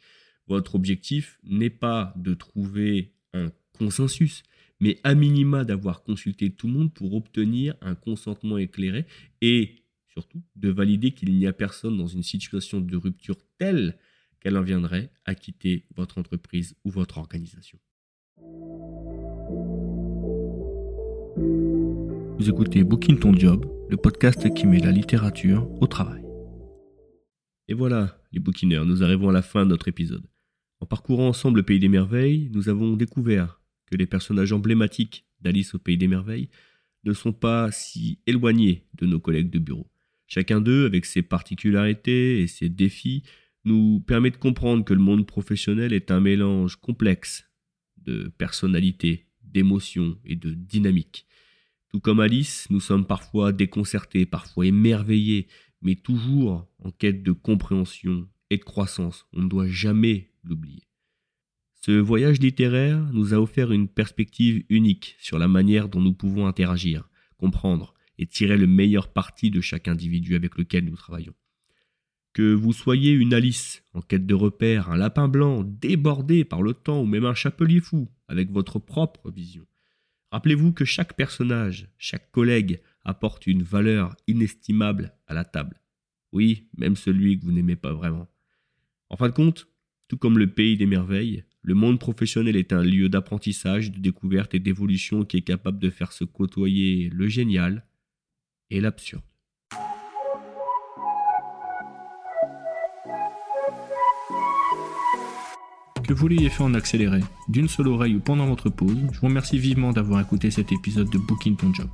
Votre 0.46 0.76
objectif 0.76 1.40
n'est 1.42 1.70
pas 1.70 2.14
de 2.16 2.34
trouver 2.34 3.14
un 3.34 3.50
consensus, 3.72 4.44
mais 4.80 4.98
à 5.04 5.14
minima 5.14 5.64
d'avoir 5.64 6.02
consulté 6.02 6.50
tout 6.50 6.66
le 6.66 6.72
monde 6.72 6.92
pour 6.92 7.14
obtenir 7.14 7.74
un 7.80 7.94
consentement 7.94 8.58
éclairé 8.58 9.06
et 9.42 9.84
surtout 10.08 10.42
de 10.56 10.70
valider 10.70 11.12
qu'il 11.12 11.36
n'y 11.36 11.46
a 11.46 11.52
personne 11.52 11.96
dans 11.96 12.06
une 12.06 12.22
situation 12.22 12.80
de 12.80 12.96
rupture 12.96 13.36
telle 13.58 13.96
qu'elle 14.40 14.56
en 14.56 14.62
viendrait 14.62 15.10
à 15.24 15.34
quitter 15.34 15.84
votre 15.94 16.18
entreprise 16.18 16.74
ou 16.84 16.90
votre 16.90 17.18
organisation. 17.18 17.78
Vous 22.38 22.48
écoutez 22.48 22.84
Booking 22.84 23.18
Ton 23.18 23.34
Job, 23.34 23.66
le 23.90 23.98
podcast 23.98 24.52
qui 24.54 24.66
met 24.66 24.78
la 24.78 24.92
littérature 24.92 25.68
au 25.82 25.86
travail. 25.86 26.24
Et 27.68 27.74
voilà, 27.74 28.18
les 28.32 28.40
bookineurs, 28.40 28.86
nous 28.86 29.02
arrivons 29.02 29.28
à 29.28 29.32
la 29.32 29.42
fin 29.42 29.64
de 29.64 29.70
notre 29.70 29.88
épisode. 29.88 30.26
En 30.80 30.86
parcourant 30.86 31.28
ensemble 31.28 31.58
le 31.58 31.62
pays 31.64 31.78
des 31.78 31.90
merveilles, 31.90 32.50
nous 32.54 32.70
avons 32.70 32.96
découvert 32.96 33.59
les 33.96 34.06
personnages 34.06 34.52
emblématiques 34.52 35.26
d'Alice 35.40 35.74
au 35.74 35.78
Pays 35.78 35.98
des 35.98 36.08
Merveilles 36.08 36.50
ne 37.04 37.12
sont 37.12 37.32
pas 37.32 37.70
si 37.72 38.20
éloignés 38.26 38.86
de 38.94 39.06
nos 39.06 39.20
collègues 39.20 39.50
de 39.50 39.58
bureau. 39.58 39.90
Chacun 40.26 40.60
d'eux, 40.60 40.86
avec 40.86 41.06
ses 41.06 41.22
particularités 41.22 42.40
et 42.40 42.46
ses 42.46 42.68
défis, 42.68 43.24
nous 43.64 44.00
permet 44.00 44.30
de 44.30 44.36
comprendre 44.36 44.84
que 44.84 44.94
le 44.94 45.00
monde 45.00 45.26
professionnel 45.26 45.92
est 45.92 46.10
un 46.10 46.20
mélange 46.20 46.76
complexe 46.76 47.50
de 47.98 48.28
personnalités, 48.28 49.26
d'émotions 49.42 50.18
et 50.24 50.36
de 50.36 50.52
dynamiques. 50.52 51.26
Tout 51.88 52.00
comme 52.00 52.20
Alice, 52.20 52.68
nous 52.70 52.80
sommes 52.80 53.06
parfois 53.06 53.52
déconcertés, 53.52 54.24
parfois 54.24 54.66
émerveillés, 54.66 55.48
mais 55.82 55.96
toujours 55.96 56.68
en 56.78 56.90
quête 56.90 57.22
de 57.22 57.32
compréhension 57.32 58.28
et 58.50 58.58
de 58.58 58.64
croissance. 58.64 59.26
On 59.32 59.42
ne 59.42 59.48
doit 59.48 59.68
jamais 59.68 60.30
l'oublier. 60.44 60.89
Ce 61.80 61.92
voyage 61.92 62.40
littéraire 62.40 63.00
nous 63.14 63.32
a 63.32 63.38
offert 63.38 63.72
une 63.72 63.88
perspective 63.88 64.64
unique 64.68 65.16
sur 65.18 65.38
la 65.38 65.48
manière 65.48 65.88
dont 65.88 66.02
nous 66.02 66.12
pouvons 66.12 66.46
interagir, 66.46 67.08
comprendre 67.38 67.94
et 68.18 68.26
tirer 68.26 68.58
le 68.58 68.66
meilleur 68.66 69.10
parti 69.10 69.50
de 69.50 69.62
chaque 69.62 69.88
individu 69.88 70.34
avec 70.34 70.58
lequel 70.58 70.84
nous 70.84 70.96
travaillons. 70.96 71.34
Que 72.34 72.52
vous 72.52 72.74
soyez 72.74 73.12
une 73.12 73.32
Alice 73.32 73.82
en 73.94 74.02
quête 74.02 74.26
de 74.26 74.34
repères, 74.34 74.90
un 74.90 74.98
lapin 74.98 75.26
blanc 75.26 75.64
débordé 75.64 76.44
par 76.44 76.60
le 76.60 76.74
temps 76.74 77.00
ou 77.00 77.06
même 77.06 77.24
un 77.24 77.34
chapelier 77.34 77.80
fou 77.80 78.10
avec 78.28 78.50
votre 78.50 78.78
propre 78.78 79.30
vision. 79.30 79.66
Rappelez-vous 80.32 80.74
que 80.74 80.84
chaque 80.84 81.16
personnage, 81.16 81.88
chaque 81.96 82.30
collègue 82.30 82.82
apporte 83.04 83.46
une 83.46 83.62
valeur 83.62 84.14
inestimable 84.26 85.14
à 85.26 85.32
la 85.32 85.44
table. 85.44 85.80
Oui, 86.32 86.68
même 86.76 86.94
celui 86.94 87.40
que 87.40 87.46
vous 87.46 87.52
n'aimez 87.52 87.74
pas 87.74 87.94
vraiment. 87.94 88.28
En 89.08 89.16
fin 89.16 89.28
de 89.28 89.34
compte, 89.34 89.66
tout 90.08 90.18
comme 90.18 90.38
le 90.38 90.52
pays 90.52 90.76
des 90.76 90.86
merveilles, 90.86 91.44
le 91.62 91.74
monde 91.74 91.98
professionnel 91.98 92.56
est 92.56 92.72
un 92.72 92.82
lieu 92.82 93.08
d'apprentissage, 93.08 93.90
de 93.90 93.98
découverte 93.98 94.54
et 94.54 94.60
d'évolution 94.60 95.24
qui 95.24 95.36
est 95.36 95.42
capable 95.42 95.78
de 95.78 95.90
faire 95.90 96.12
se 96.12 96.24
côtoyer 96.24 97.10
le 97.10 97.28
génial 97.28 97.84
et 98.70 98.80
l'absurde. 98.80 99.22
Que 106.06 106.14
vous 106.14 106.28
l'ayez 106.28 106.48
fait 106.48 106.62
en 106.62 106.74
accéléré, 106.74 107.20
d'une 107.48 107.68
seule 107.68 107.88
oreille 107.88 108.16
ou 108.16 108.20
pendant 108.20 108.46
votre 108.46 108.68
pause, 108.68 108.98
je 109.12 109.20
vous 109.20 109.26
remercie 109.26 109.58
vivement 109.58 109.92
d'avoir 109.92 110.20
écouté 110.20 110.50
cet 110.50 110.72
épisode 110.72 111.10
de 111.10 111.18
Booking 111.18 111.56
Ton 111.56 111.72
Job. 111.72 111.88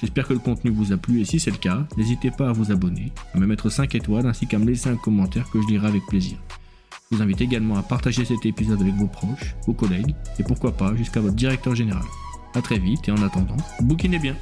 J'espère 0.00 0.26
que 0.26 0.34
le 0.34 0.40
contenu 0.40 0.70
vous 0.72 0.92
a 0.92 0.96
plu 0.96 1.20
et 1.20 1.24
si 1.24 1.38
c'est 1.38 1.52
le 1.52 1.56
cas, 1.56 1.86
n'hésitez 1.96 2.32
pas 2.32 2.48
à 2.48 2.52
vous 2.52 2.72
abonner, 2.72 3.12
à 3.34 3.38
me 3.38 3.46
mettre 3.46 3.70
5 3.70 3.94
étoiles 3.94 4.26
ainsi 4.26 4.48
qu'à 4.48 4.58
me 4.58 4.66
laisser 4.66 4.90
un 4.90 4.96
commentaire 4.96 5.48
que 5.48 5.62
je 5.62 5.68
lirai 5.68 5.86
avec 5.86 6.04
plaisir. 6.06 6.38
Vous 7.12 7.20
invite 7.20 7.42
également 7.42 7.76
à 7.76 7.82
partager 7.82 8.24
cet 8.24 8.46
épisode 8.46 8.80
avec 8.80 8.94
vos 8.94 9.06
proches, 9.06 9.54
vos 9.66 9.74
collègues 9.74 10.14
et 10.38 10.42
pourquoi 10.42 10.72
pas 10.72 10.94
jusqu'à 10.94 11.20
votre 11.20 11.36
directeur 11.36 11.74
général. 11.74 12.02
A 12.54 12.62
très 12.62 12.78
vite 12.78 13.06
et 13.06 13.12
en 13.12 13.22
attendant, 13.22 13.56
bouquinez 13.80 14.18
bien 14.18 14.34